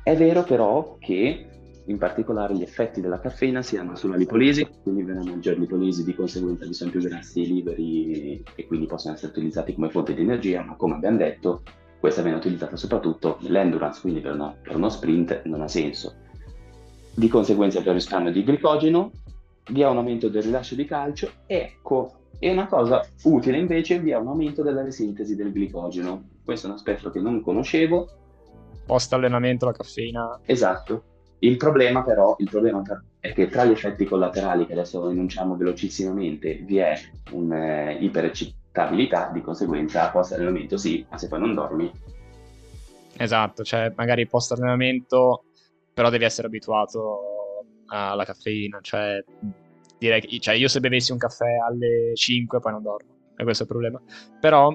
[0.09, 1.45] è vero però che
[1.85, 6.15] in particolare gli effetti della caffeina si hanno sulla lipolisi, quindi una maggior lipolisi, di
[6.15, 10.63] conseguenza vi sono più grassi liberi e quindi possono essere utilizzati come fonte di energia,
[10.63, 11.63] ma come abbiamo detto,
[11.99, 16.13] questa viene utilizzata soprattutto nell'endurance, quindi per, una, per uno sprint non ha senso.
[17.13, 19.11] Di conseguenza per il risparmio di glicogeno,
[19.71, 23.99] vi è un aumento del rilascio di calcio e ecco, e una cosa utile invece
[23.99, 26.29] vi è un aumento della risintesi del glicogeno.
[26.43, 28.19] Questo è un aspetto che non conoscevo,
[28.89, 30.39] post allenamento la caffeina.
[30.45, 31.03] Esatto.
[31.39, 32.81] Il problema però il problema
[33.19, 36.99] è che tra gli effetti collaterali che adesso enunciamo velocissimamente vi è
[37.31, 41.91] un'iperecitabilità, eh, di conseguenza post allenamento sì, ma se poi non dormi.
[43.15, 45.43] Esatto, cioè magari post allenamento
[45.93, 47.19] però devi essere abituato
[47.87, 49.23] alla caffeina, cioè
[49.99, 53.63] direi che cioè, io se bevessi un caffè alle 5 poi non dormo, e questo
[53.63, 54.01] è il problema.
[54.39, 54.73] Però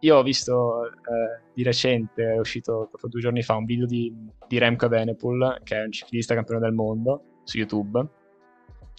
[0.00, 4.12] io ho visto eh, di recente, è uscito proprio due giorni fa, un video di,
[4.46, 8.06] di Remco Evenepoel, che è un ciclista campione del mondo, su YouTube,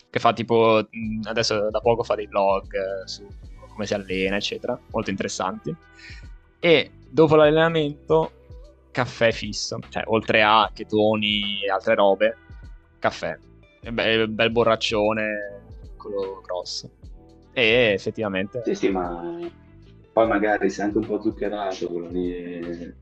[0.09, 0.87] che fa tipo,
[1.23, 3.27] adesso da poco fa dei vlog eh, su
[3.75, 5.75] come si allena, eccetera, molto interessanti.
[6.59, 8.31] E dopo l'allenamento,
[8.89, 12.37] caffè fisso, cioè oltre a chetoni e altre robe,
[12.97, 13.37] caffè.
[13.91, 15.54] Bel, bel borraccione,
[16.05, 16.89] quello grosso.
[17.53, 18.61] E effettivamente...
[18.65, 19.39] Sì, sì, ma
[20.11, 22.93] poi magari se anche un po' zuccherato, ri,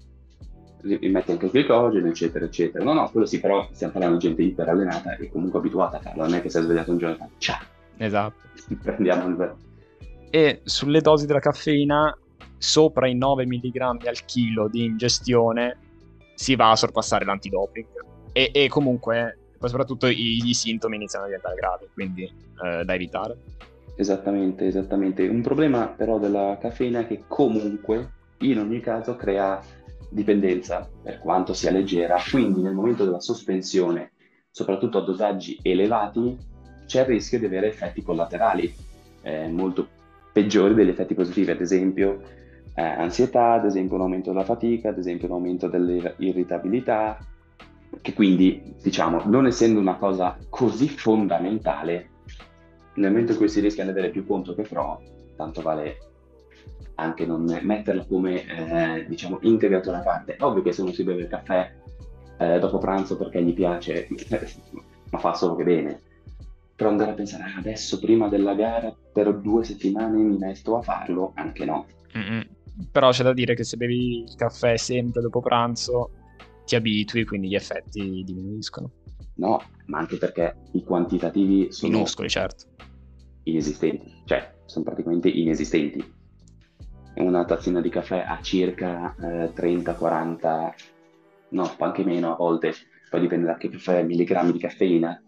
[0.81, 2.83] rimetti anche il glicogeno, eccetera, eccetera.
[2.83, 6.23] No, no, quello sì, però stiamo parlando di gente iperallenata e comunque abituata a farlo,
[6.23, 7.61] non è che si è svegliato un giorno e fa ciao.
[7.97, 8.41] Esatto.
[8.81, 9.55] Prendiamo il
[10.29, 12.17] E sulle dosi della caffeina,
[12.57, 15.77] sopra i 9 mg al chilo di ingestione,
[16.35, 17.85] si va a sorpassare l'antidoping.
[18.31, 22.93] E, e comunque, poi soprattutto i, i, sintomi iniziano a diventare gravi, quindi eh, da
[22.93, 23.37] evitare.
[23.95, 25.25] Esattamente, esattamente.
[25.25, 28.09] Un problema però della caffeina è che comunque,
[28.39, 29.61] in ogni caso, crea
[30.09, 34.11] dipendenza, per quanto sia leggera, quindi nel momento della sospensione,
[34.51, 36.37] soprattutto a dosaggi elevati,
[36.85, 38.75] c'è il rischio di avere effetti collaterali
[39.21, 39.87] eh, molto
[40.33, 42.19] peggiori degli effetti positivi, ad esempio
[42.75, 47.17] eh, ansietà, ad esempio un aumento della fatica, ad esempio un aumento dell'irritabilità,
[48.01, 52.09] che quindi, diciamo, non essendo una cosa così fondamentale,
[52.95, 55.01] nel momento in cui si rischia di avere più conto che pro,
[55.35, 55.97] tanto vale
[56.95, 60.35] anche non metterla come eh, diciamo integratore a parte.
[60.39, 61.71] Ovvio che se uno si beve il caffè
[62.37, 64.07] eh, dopo pranzo perché gli piace,
[65.09, 65.99] ma fa solo che bene.
[66.75, 70.81] Però andare a pensare ah, adesso prima della gara per due settimane mi metto a
[70.81, 71.85] farlo, anche no.
[72.17, 72.45] Mm-mm.
[72.91, 76.09] Però c'è da dire che se bevi il caffè sempre dopo pranzo
[76.65, 78.91] ti abitui, quindi gli effetti diminuiscono.
[79.35, 81.93] No, ma anche perché i quantitativi sono...
[81.93, 82.65] Minuscoli, certo.
[83.43, 86.03] Inesistenti, cioè sono praticamente inesistenti.
[87.15, 90.73] Una tazzina di caffè ha circa eh, 30-40,
[91.49, 92.73] no, anche meno a volte,
[93.09, 95.21] poi dipende da che caffè, milligrammi di caffeina.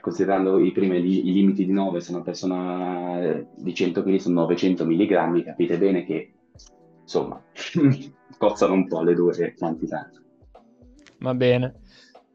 [0.00, 4.16] Considerando i primi li, i limiti di 9, se una persona eh, di 100 kg
[4.16, 6.32] sono 900 milligrammi, capite bene che
[7.02, 7.42] insomma,
[8.38, 10.10] cozzano un po' le due quantità.
[11.20, 11.80] Va bene.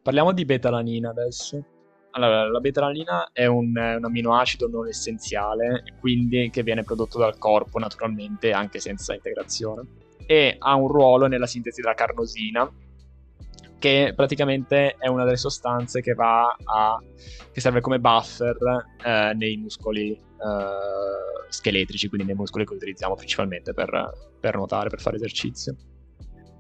[0.02, 1.64] Parliamo di betalanina adesso.
[2.12, 7.80] Allora, la betalanina è un, un, amminoacido non essenziale, quindi che viene prodotto dal corpo
[7.80, 9.88] naturalmente anche senza integrazione.
[10.26, 12.70] E ha un ruolo nella sintesi della carnosina,
[13.80, 17.02] che praticamente è una delle sostanze che a
[17.52, 18.58] che serve come buffer
[19.04, 25.00] eh, nei muscoli eh, scheletrici, quindi nei muscoli che utilizziamo principalmente per, per nuotare, per
[25.00, 25.76] fare esercizio.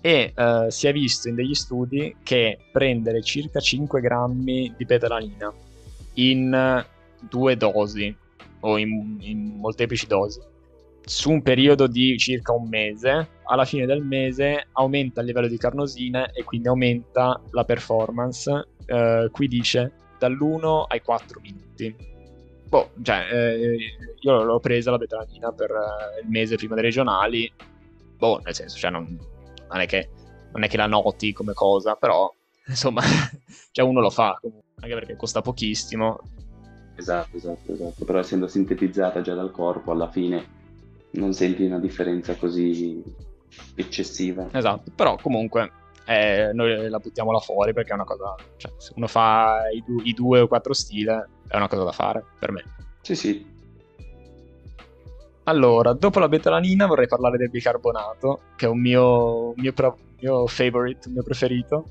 [0.05, 5.53] E eh, si è visto in degli studi che prendere circa 5 grammi di betalanina
[6.15, 6.85] in
[7.29, 8.13] due dosi
[8.59, 10.41] o in, in molteplici dosi
[11.05, 15.57] su un periodo di circa un mese, alla fine del mese aumenta il livello di
[15.57, 18.67] carnosine e quindi aumenta la performance.
[18.85, 21.95] Eh, qui dice dall'1 ai 4 minuti.
[22.67, 23.77] Boh, cioè, eh,
[24.19, 27.51] io l'ho presa la betalanina per eh, il mese prima dei regionali.
[28.17, 29.17] Boh, nel senso, cioè, non,
[29.74, 30.09] non, è che,
[30.51, 32.32] non è che la noti come cosa, però
[32.67, 33.01] insomma,
[33.71, 36.19] cioè uno lo fa comunque, anche perché costa pochissimo.
[36.95, 38.05] Esatto, esatto, esatto.
[38.05, 40.61] Però essendo sintetizzata già dal corpo, alla fine
[41.11, 43.03] non senti una differenza così
[43.76, 44.47] eccessiva.
[44.51, 45.71] Esatto, però comunque
[46.05, 49.84] eh, noi la buttiamo là fuori perché è una cosa, cioè se uno fa i,
[49.86, 52.63] du- i due o quattro stile è una cosa da fare per me.
[53.01, 53.52] Sì, sì.
[55.45, 60.47] Allora, dopo la betalanina vorrei parlare del bicarbonato, che è un mio, mio, pro- mio
[60.47, 61.85] favorite, un mio preferito.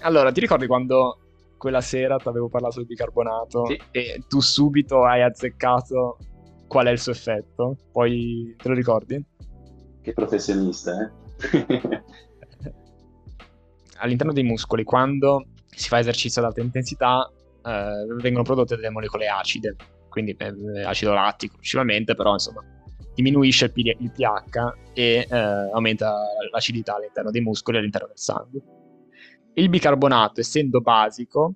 [0.00, 1.18] Allora, ti ricordi quando
[1.56, 3.80] quella sera ti avevo parlato del bicarbonato sì.
[3.90, 6.18] e tu subito hai azzeccato
[6.68, 7.76] qual è il suo effetto.
[7.90, 9.24] Poi te lo ricordi?
[10.02, 12.02] Che professionista, eh?
[13.98, 17.26] All'interno dei muscoli, quando si fa esercizio ad alta intensità,
[17.64, 19.76] eh, vengono prodotte delle molecole acide,
[20.14, 22.62] quindi eh, acido lattico principalmente, però insomma
[23.14, 26.14] diminuisce il, pH e eh, aumenta
[26.52, 28.60] l'acidità all'interno dei muscoli e all'interno del sangue.
[29.54, 31.54] Il bicarbonato, essendo basico,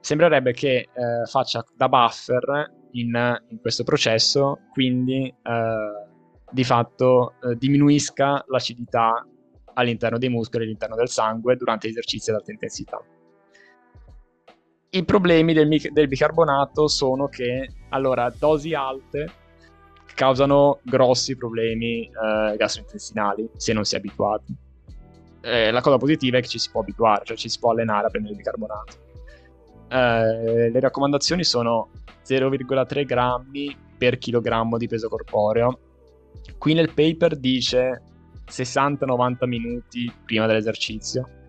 [0.00, 0.88] sembrerebbe che eh,
[1.26, 6.06] faccia da buffer in, in questo processo, quindi eh,
[6.50, 9.24] di fatto eh, diminuisca l'acidità
[9.74, 13.00] all'interno dei muscoli, all'interno del sangue durante esercizi ad alta intensità.
[14.94, 19.26] I problemi del, del bicarbonato sono che, allora, dosi alte
[20.14, 24.54] causano grossi problemi eh, gastrointestinali se non si è abituati.
[25.40, 28.08] Eh, la cosa positiva è che ci si può abituare, cioè ci si può allenare
[28.08, 28.96] a prendere il bicarbonato.
[29.88, 31.88] Eh, le raccomandazioni sono
[32.22, 35.78] 0,3 grammi per chilogrammo di peso corporeo.
[36.58, 38.02] Qui nel paper dice
[38.46, 41.40] 60-90 minuti prima dell'esercizio.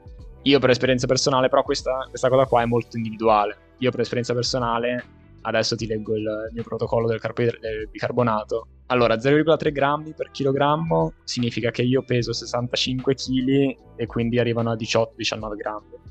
[0.44, 3.76] Io per esperienza personale, però questa, questa, cosa qua è molto individuale.
[3.78, 5.04] Io per esperienza personale,
[5.42, 8.68] adesso ti leggo il, mio protocollo del, carb- del bicarbonato.
[8.88, 14.76] Allora, 0,3 grammi per chilogrammo significa che io peso 65 kg e quindi arrivano a
[14.76, 16.02] 18-19 grammi.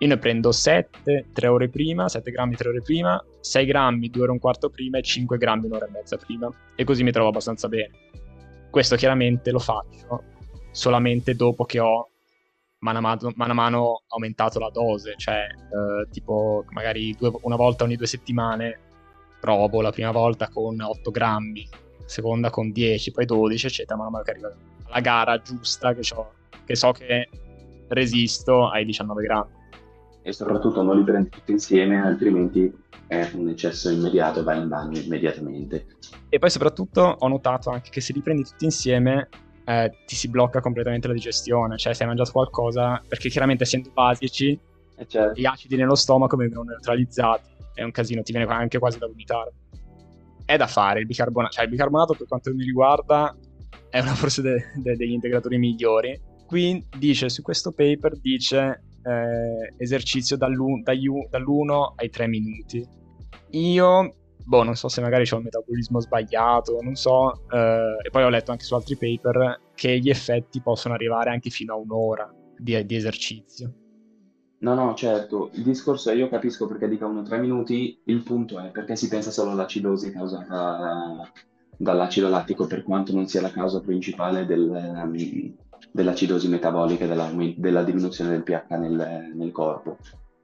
[0.00, 4.22] Io ne prendo 7 3 ore prima, 7 grammi 3 ore prima, 6 grammi 2
[4.22, 6.48] ore e un quarto prima e 5 grammi un'ora e mezza prima.
[6.76, 7.90] E così mi trovo abbastanza bene.
[8.70, 10.22] Questo chiaramente lo faccio
[10.70, 12.10] solamente dopo che ho
[12.80, 17.56] mano a mano, mano, a mano aumentato la dose, cioè eh, tipo magari due, una
[17.56, 18.80] volta ogni due settimane
[19.40, 21.68] provo la prima volta con 8 grammi,
[22.04, 24.52] seconda con 10, poi 12, eccetera, man mano che arriva
[24.84, 26.02] alla gara giusta che,
[26.64, 27.28] che so che
[27.88, 29.56] resisto ai 19 grammi
[30.28, 32.70] e soprattutto non li prendi tutti insieme, altrimenti
[33.06, 35.86] è un eccesso immediato, vai in bagno immediatamente.
[36.28, 39.28] E poi soprattutto ho notato anche che se li prendi tutti insieme
[39.68, 43.90] eh, ti si blocca completamente la digestione, cioè se hai mangiato qualcosa, perché chiaramente essendo
[43.92, 44.58] basici,
[44.96, 45.38] eh certo.
[45.38, 49.52] gli acidi nello stomaco vengono neutralizzati, è un casino, ti viene anche quasi da vomitare.
[50.46, 53.36] È da fare il bicarbonato, cioè il bicarbonato per quanto mi riguarda
[53.90, 56.18] è una forse de- de- degli integratori migliori.
[56.46, 62.86] Qui dice, su questo paper dice eh, esercizio dall'u- dall'1 ai 3 minuti.
[63.50, 64.14] Io,
[64.48, 68.30] boh, non so se magari ho il metabolismo sbagliato, non so, eh, e poi ho
[68.30, 72.86] letto anche su altri paper che gli effetti possono arrivare anche fino a un'ora di,
[72.86, 73.72] di esercizio.
[74.60, 78.70] No, no, certo, il discorso è io capisco perché dicano 3 minuti, il punto è
[78.70, 81.30] perché si pensa solo all'acidosi causata
[81.76, 85.54] dall'acido lattico per quanto non sia la causa principale del,
[85.92, 89.98] dell'acidosi metabolica e della, della, diminuzione del pH nel, nel corpo.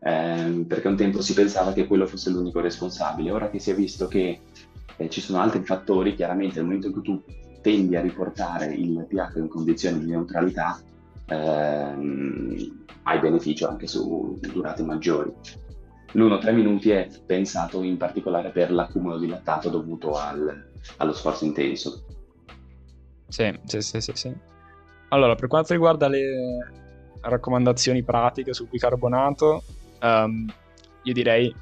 [0.05, 3.31] Eh, perché un tempo si pensava che quello fosse l'unico responsabile.
[3.31, 4.39] Ora che si è visto che
[4.97, 7.23] eh, ci sono altri fattori, chiaramente nel momento in cui tu
[7.63, 10.79] tendi a riportare il pH in condizioni di neutralità,
[11.27, 15.33] ehm, hai beneficio anche su durate maggiori.
[16.13, 22.05] L'1-3 minuti è pensato in particolare per l'accumulo di lattato dovuto al, allo sforzo intenso
[23.27, 24.33] Sì, sì, sì, sì, sì.
[25.09, 26.71] Allora, per quanto riguarda le
[27.23, 29.63] raccomandazioni pratiche sul bicarbonato,
[30.05, 30.47] um,
[31.03, 31.55] io direi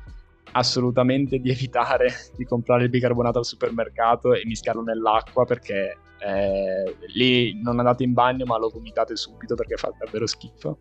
[0.53, 7.61] assolutamente di evitare di comprare il bicarbonato al supermercato e mischiarlo nell'acqua perché eh, lì
[7.63, 10.79] non andate in bagno ma lo vomitate subito perché fa davvero schifo.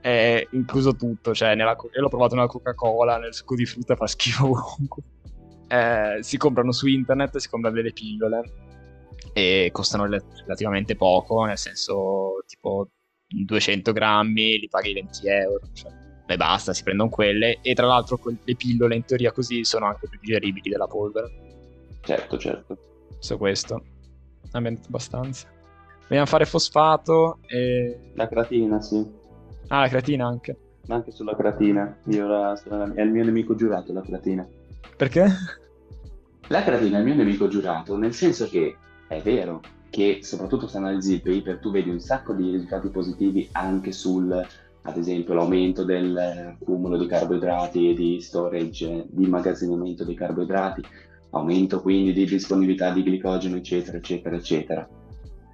[0.00, 4.06] È incluso tutto, cioè nella, io l'ho provato nella Coca-Cola, nel succo di frutta fa
[4.06, 5.02] schifo ovunque.
[5.68, 8.42] Eh, si comprano su internet, si comprano delle pillole
[9.34, 12.88] e costano relativamente poco, nel senso tipo
[13.28, 15.60] 200 grammi li paghi 20 euro.
[15.72, 15.99] Cioè
[16.34, 20.08] e basta, si prendono quelle e tra l'altro le pillole in teoria così sono anche
[20.08, 21.30] più digeribili della polvere.
[22.02, 22.78] Certo, certo.
[23.18, 23.82] Su questo
[24.52, 25.48] abbiamo detto abbastanza.
[26.08, 28.12] Vogliamo fare fosfato e...
[28.14, 29.06] La creatina, sì.
[29.68, 30.56] Ah, la creatina anche.
[30.86, 31.98] Ma anche sulla creatina.
[32.06, 32.60] Io la...
[32.94, 34.46] È il mio nemico giurato la creatina.
[34.96, 35.26] Perché?
[36.48, 38.76] La creatina è il mio nemico giurato, nel senso che
[39.06, 43.48] è vero che soprattutto se analizzi il paper tu vedi un sacco di risultati positivi
[43.52, 44.46] anche sul
[44.82, 50.82] ad esempio l'aumento del cumulo di carboidrati e di storage, di immagazzinamento dei carboidrati,
[51.30, 54.88] aumento quindi di disponibilità di glicogeno, eccetera, eccetera, eccetera.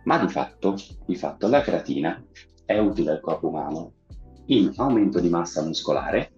[0.05, 2.23] Ma di fatto, di fatto la creatina
[2.65, 3.93] è utile al corpo umano
[4.47, 6.31] in aumento di massa muscolare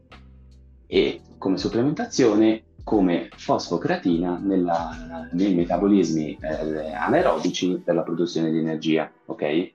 [0.86, 9.12] e come supplementazione come fosfocreatina nella, nei metabolismi eh, anaerobici per la produzione di energia,
[9.26, 9.72] ok?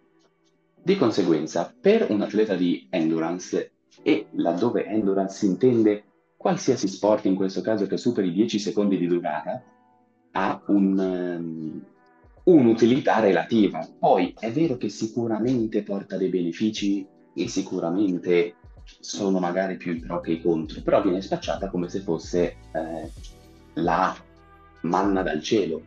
[0.85, 3.71] Di conseguenza, per un atleta di endurance,
[4.01, 6.03] e laddove endurance si intende
[6.35, 9.63] qualsiasi sport, in questo caso che superi 10 secondi di durata,
[10.31, 11.85] ha un, um,
[12.43, 13.87] un'utilità relativa.
[13.97, 18.55] Poi è vero che sicuramente porta dei benefici e sicuramente
[18.99, 23.09] sono magari più i pro che i contro, però viene spacciata come se fosse eh,
[23.75, 24.13] la
[24.81, 25.81] manna dal cielo,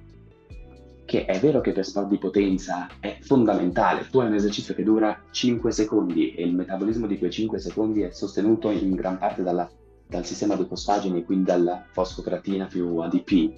[1.07, 4.83] che è vero che per sport di potenza è fondamentale, tu hai un esercizio che
[4.83, 9.43] dura 5 secondi e il metabolismo di quei 5 secondi è sostenuto in gran parte
[9.43, 9.71] dalla,
[10.07, 13.53] dal sistema di fosfageni, quindi dalla fosfocreatina più ADP,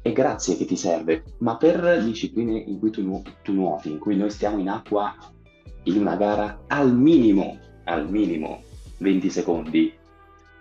[0.00, 3.98] e grazie che ti serve, ma per discipline in cui tu, nu- tu nuoti, in
[3.98, 5.14] cui noi stiamo in acqua
[5.84, 8.62] in una gara al minimo, al minimo
[8.98, 9.92] 20 secondi,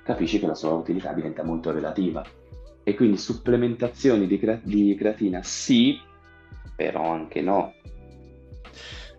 [0.03, 2.23] capisci che la sua utilità diventa molto relativa.
[2.83, 5.99] E quindi supplementazioni di, cre- di creatina sì,
[6.75, 7.73] però anche no.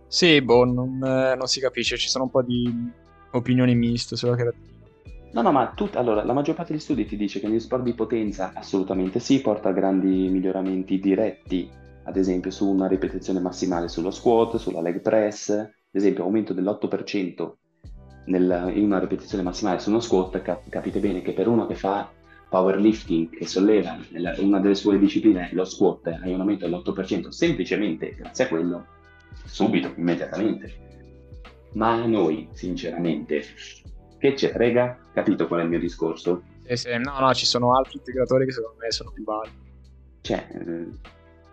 [0.07, 2.71] Sì, boh, non, eh, non si capisce, ci sono un po' di
[3.33, 4.71] opinioni miste sulla creatina.
[5.33, 7.83] No, no, ma tut- allora, la maggior parte degli studi ti dice che negli sport
[7.83, 11.71] di potenza assolutamente sì, porta a grandi miglioramenti diretti,
[12.05, 17.57] ad esempio su una ripetizione massimale sullo squat, sulla leg press, ad esempio aumento dell'8%
[18.27, 21.75] nel, in una ripetizione massimale su uno squat, cap- capite bene che per uno che
[21.75, 22.13] fa
[22.53, 23.97] powerlifting che solleva
[24.41, 28.87] una delle sue discipline, lo squat, hai un aumento dell'8% semplicemente grazie a quello,
[29.47, 30.91] subito, immediatamente.
[31.73, 33.43] Ma a noi, sinceramente,
[34.19, 34.99] che c'è, rega?
[35.15, 36.43] Capito qual è il mio discorso?
[36.67, 39.57] Sì, sì, no, no, ci sono altri integratori che secondo me sono più validi.
[40.21, 40.87] Cioè, eh,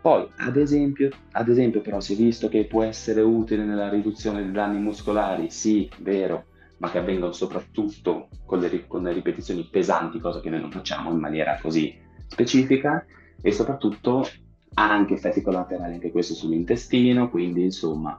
[0.01, 4.43] poi, ad esempio, ad esempio, però, si è visto che può essere utile nella riduzione
[4.43, 6.47] dei danni muscolari, sì, vero,
[6.79, 11.11] ma che avvengono soprattutto con le, con le ripetizioni pesanti, cosa che noi non facciamo
[11.11, 13.05] in maniera così specifica,
[13.41, 14.27] e soprattutto
[14.73, 18.17] ha anche effetti collaterali anche questo sull'intestino, quindi insomma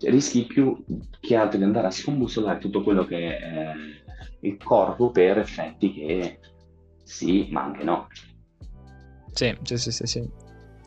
[0.00, 0.84] rischi più
[1.20, 3.72] che altro di andare a scombussolare tutto quello che è
[4.40, 6.38] il corpo per effetti che
[7.02, 8.06] sì, ma anche no.
[9.32, 10.30] Sì, sì, sì, sì, sì.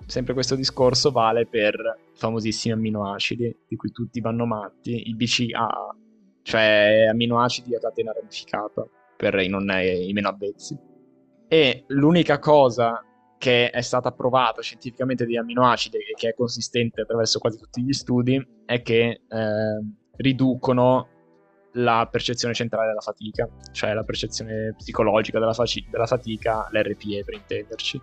[0.05, 1.73] Sempre questo discorso vale per
[2.13, 5.95] i famosissimi amminoacidi di cui tutti vanno matti, il BCAA,
[6.43, 8.85] cioè amminoacidi a catena ramificata
[9.15, 10.77] per i, non, i meno avvezzi.
[11.47, 13.03] E l'unica cosa
[13.37, 17.91] che è stata provata scientificamente degli amminoacidi e che è consistente attraverso quasi tutti gli
[17.91, 19.85] studi è che eh,
[20.17, 21.07] riducono
[21.73, 27.33] la percezione centrale della fatica, cioè la percezione psicologica della, faci- della fatica, l'RPE per
[27.33, 28.01] intenderci.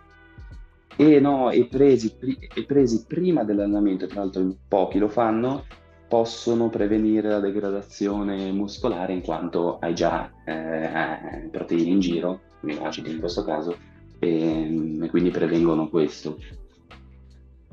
[0.97, 5.64] E no, e presi, pri- presi prima dell'allenamento, tra l'altro pochi lo fanno,
[6.09, 13.20] possono prevenire la degradazione muscolare in quanto hai già eh, proteine in giro, aminoacidi in
[13.20, 13.76] questo caso,
[14.18, 16.38] e, e, quindi prevengono questo.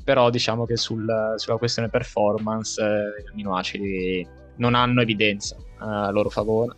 [0.04, 4.28] Però diciamo che sul, sulla questione performance eh, gli aminoacidi
[4.58, 6.76] non hanno evidenza a loro favore.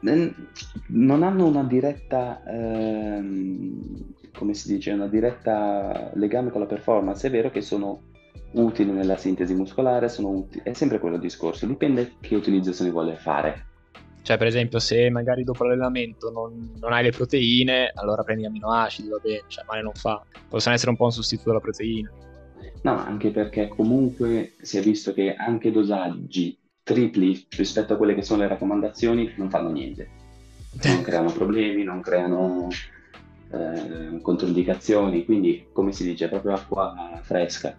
[0.00, 7.24] Non hanno una diretta, ehm, come si dice, una diretta legame con la performance.
[7.24, 8.10] È vero che sono
[8.52, 10.62] utili nella sintesi muscolare, utili...
[10.64, 13.66] è sempre quello il discorso, dipende che utilizzazione vuole fare.
[14.22, 19.08] Cioè, per esempio, se magari dopo l'allenamento non, non hai le proteine, allora prendi aminoacidi,
[19.08, 20.24] va bene, cioè male non fa.
[20.48, 22.10] Possono essere un po' un sostituto della proteina.
[22.82, 28.22] No, anche perché comunque si è visto che anche dosaggi tripli rispetto a quelle che
[28.22, 30.08] sono le raccomandazioni non fanno niente.
[30.84, 32.68] Non creano problemi, non creano
[33.50, 37.76] eh, controindicazioni, quindi come si dice, è proprio acqua fresca.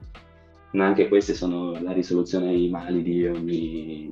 [0.74, 4.09] Ma anche queste sono la risoluzione ai mali di ogni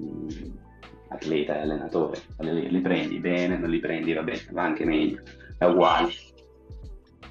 [1.08, 2.22] atleta e allenatore.
[2.38, 5.22] Le, li prendi bene, non li prendi, va bene, va anche meglio,
[5.58, 6.12] è uguale.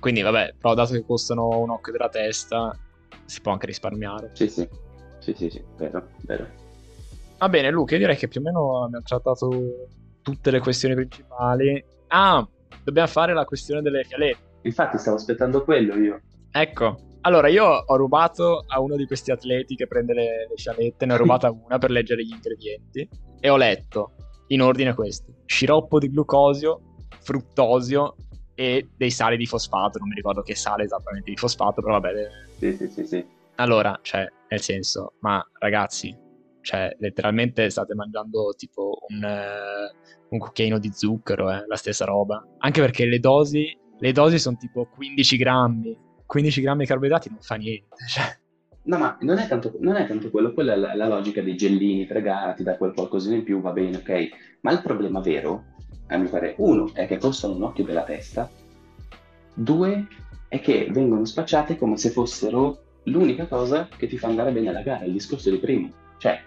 [0.01, 2.77] Quindi vabbè, però dato che costano un occhio della testa,
[3.25, 4.31] si può anche risparmiare.
[4.33, 4.69] Sì, sì,
[5.21, 6.49] sì, sì, sì, vero, vero.
[7.39, 9.89] Va bene, Luca, io direi che più o meno abbiamo trattato
[10.23, 11.83] tutte le questioni principali.
[12.09, 12.47] Ah,
[12.83, 14.59] dobbiamo fare la questione delle fialette.
[14.63, 16.21] Infatti stavo aspettando quello io.
[16.51, 21.07] Ecco, allora io ho rubato a uno di questi atleti che prende le, le fialette,
[21.07, 23.09] ne ho rubata una per leggere gli ingredienti
[23.41, 24.13] e ho letto
[24.49, 25.35] in ordine questi.
[25.45, 28.17] Sciroppo di glucosio, fruttosio
[28.55, 32.29] e dei sali di fosfato, non mi ricordo che sale esattamente di fosfato, però vabbè.
[32.59, 33.27] Sì, sì, sì, sì.
[33.57, 36.17] Allora, cioè, nel senso, ma ragazzi,
[36.63, 42.45] cioè, letteralmente state mangiando tipo un, uh, un cucchiaino di zucchero, eh, la stessa roba.
[42.59, 45.99] Anche perché le dosi, le dosi sono tipo 15 grammi.
[46.31, 48.39] 15 grammi di carboidrati non fa niente, cioè.
[48.83, 51.57] No, ma non è tanto, non è tanto quello, quella è la, la logica dei
[51.57, 54.29] gellini pregati, da quel qualcosina in più, va bene, ok.
[54.61, 55.65] Ma il problema vero
[56.07, 58.49] a mio parere, uno è che costano un occhio della testa,
[59.53, 60.07] due
[60.49, 64.83] è che vengono spacciate come se fossero l'unica cosa che ti fa andare bene alla
[64.83, 65.89] gara, il discorso di prima.
[66.19, 66.41] Cioè,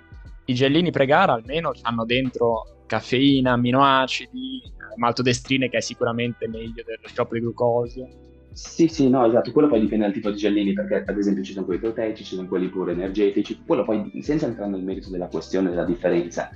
[0.45, 4.61] i gellini pre-gara almeno hanno dentro caffeina, aminoacidi,
[4.95, 8.31] maltodestrine che è sicuramente meglio dello sciroppo di glucosio.
[8.53, 11.53] Sì, sì, no, esatto, quello poi dipende dal tipo di gellini, perché ad esempio ci
[11.53, 15.27] sono quelli proteici, ci sono quelli pure energetici, quello poi senza entrare nel merito della
[15.27, 16.49] questione della differenza,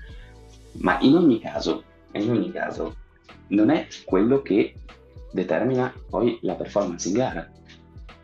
[0.79, 1.83] ma in ogni caso
[2.19, 2.95] in ogni caso
[3.49, 4.73] non è quello che
[5.31, 7.49] determina poi la performance in gara.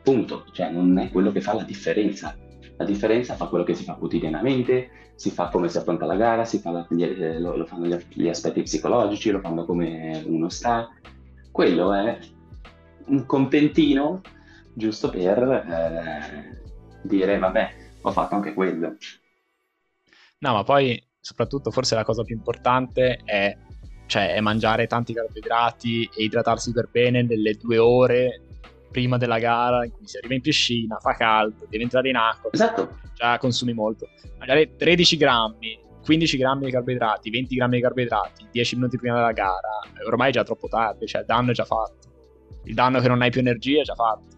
[0.01, 2.35] Punto, cioè non è quello che fa la differenza.
[2.77, 6.43] La differenza fa quello che si fa quotidianamente, si fa come si affronta la gara,
[6.43, 10.89] fa eh, lo, lo, fanno gli, aspetti psicologici, lo fanno come uno sta.
[11.51, 12.17] Quello è
[13.07, 14.21] un contentino
[14.73, 16.61] giusto per eh,
[17.03, 18.95] dire vabbè, ho fatto anche quello.
[20.39, 23.57] No, ma poi soprattutto forse la cosa più importante è,
[24.07, 28.41] cioè, è mangiare tanti carboidrati e idratarsi per bene nelle due ore
[28.91, 32.49] prima della gara in cui si arriva in piscina, fa caldo, devi entrare in acqua.
[32.51, 32.99] Esatto.
[33.15, 34.09] Già consumi molto.
[34.37, 39.31] Magari 13 grammi, 15 grammi di carboidrati, 20 grammi di carboidrati, 10 minuti prima della
[39.31, 42.12] gara, ormai è già troppo tardi, cioè il danno è già fatto.
[42.63, 44.31] Il danno che non hai più energia è già fatto.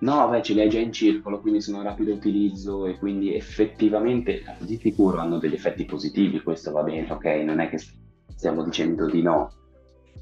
[0.00, 3.34] No, beh, ce li hai già in circolo, quindi sono a rapido utilizzo e quindi
[3.34, 7.24] effettivamente di sicuro hanno degli effetti positivi, questo va bene, ok?
[7.44, 7.80] Non è che
[8.28, 9.50] stiamo dicendo di no.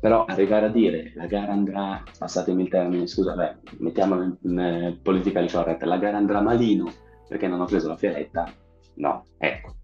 [0.01, 4.59] Però arrivare a dire la gara andrà, passatemi il termine, scusa, beh, mettiamolo in, in
[4.59, 6.91] eh, politically correct, la gara andrà malino
[7.29, 8.51] perché non ho preso la fialetta,
[8.95, 9.74] no, ecco.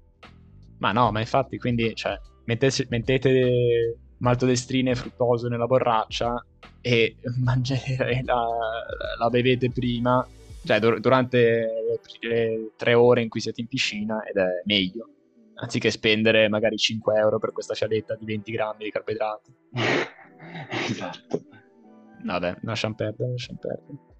[0.78, 6.44] Ma no, ma infatti, quindi, cioè, mettete, mettete maltodestrine e fruttoso nella borraccia
[6.80, 8.46] e mangiare la,
[9.18, 10.26] la bevete prima,
[10.64, 11.68] cioè dur- durante
[12.20, 15.08] le tre ore in cui siete in piscina ed è meglio,
[15.54, 19.54] anziché spendere magari 5 euro per questa fialetta di 20 grammi di carboidrati.
[20.88, 21.42] esatto.
[22.24, 24.10] Vabbè, lasciamo perdere, lasciamo perdere.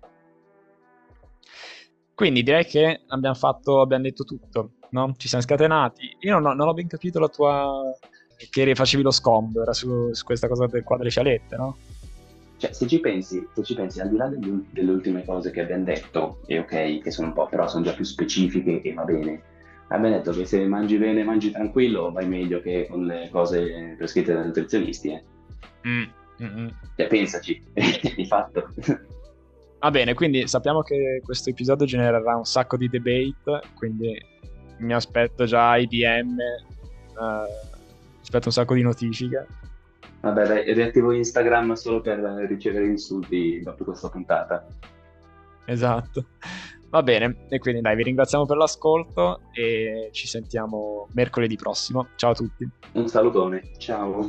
[2.14, 5.14] Quindi direi che abbiamo fatto, abbiamo detto tutto, no?
[5.16, 6.16] Ci siamo scatenati.
[6.20, 7.82] Io non ho, non ho ben capito la tua...
[8.50, 11.76] che facevi lo scombo, era su, su questa cosa del, qua delle fialette, no?
[12.56, 15.60] Cioè, se ci pensi, se ci pensi al di là delle, delle ultime cose che
[15.62, 19.02] abbiamo detto, e ok, che sono un po', però sono già più specifiche e va
[19.02, 19.42] bene.
[19.88, 24.32] Abbiamo detto che se mangi bene, mangi tranquillo, vai meglio che con le cose prescritte
[24.32, 25.22] dai nutrizionisti, eh.
[25.88, 26.04] Mm,
[26.40, 26.68] mm-hmm.
[26.96, 27.62] Cioè, pensaci,
[28.14, 28.68] di fatto.
[29.80, 34.16] Va bene, quindi sappiamo che questo episodio genererà un sacco di debate, quindi
[34.78, 36.36] mi aspetto già i DM,
[37.16, 37.71] uh,
[38.32, 39.46] aspetto un sacco di notifiche.
[40.20, 42.18] Vabbè, dai, riattivo Instagram solo per
[42.48, 44.66] ricevere insulti dopo questa puntata.
[45.66, 46.26] Esatto.
[46.88, 52.08] Va bene, e quindi dai, vi ringraziamo per l'ascolto e ci sentiamo mercoledì prossimo.
[52.16, 52.68] Ciao a tutti.
[52.92, 54.28] Un salutone, ciao.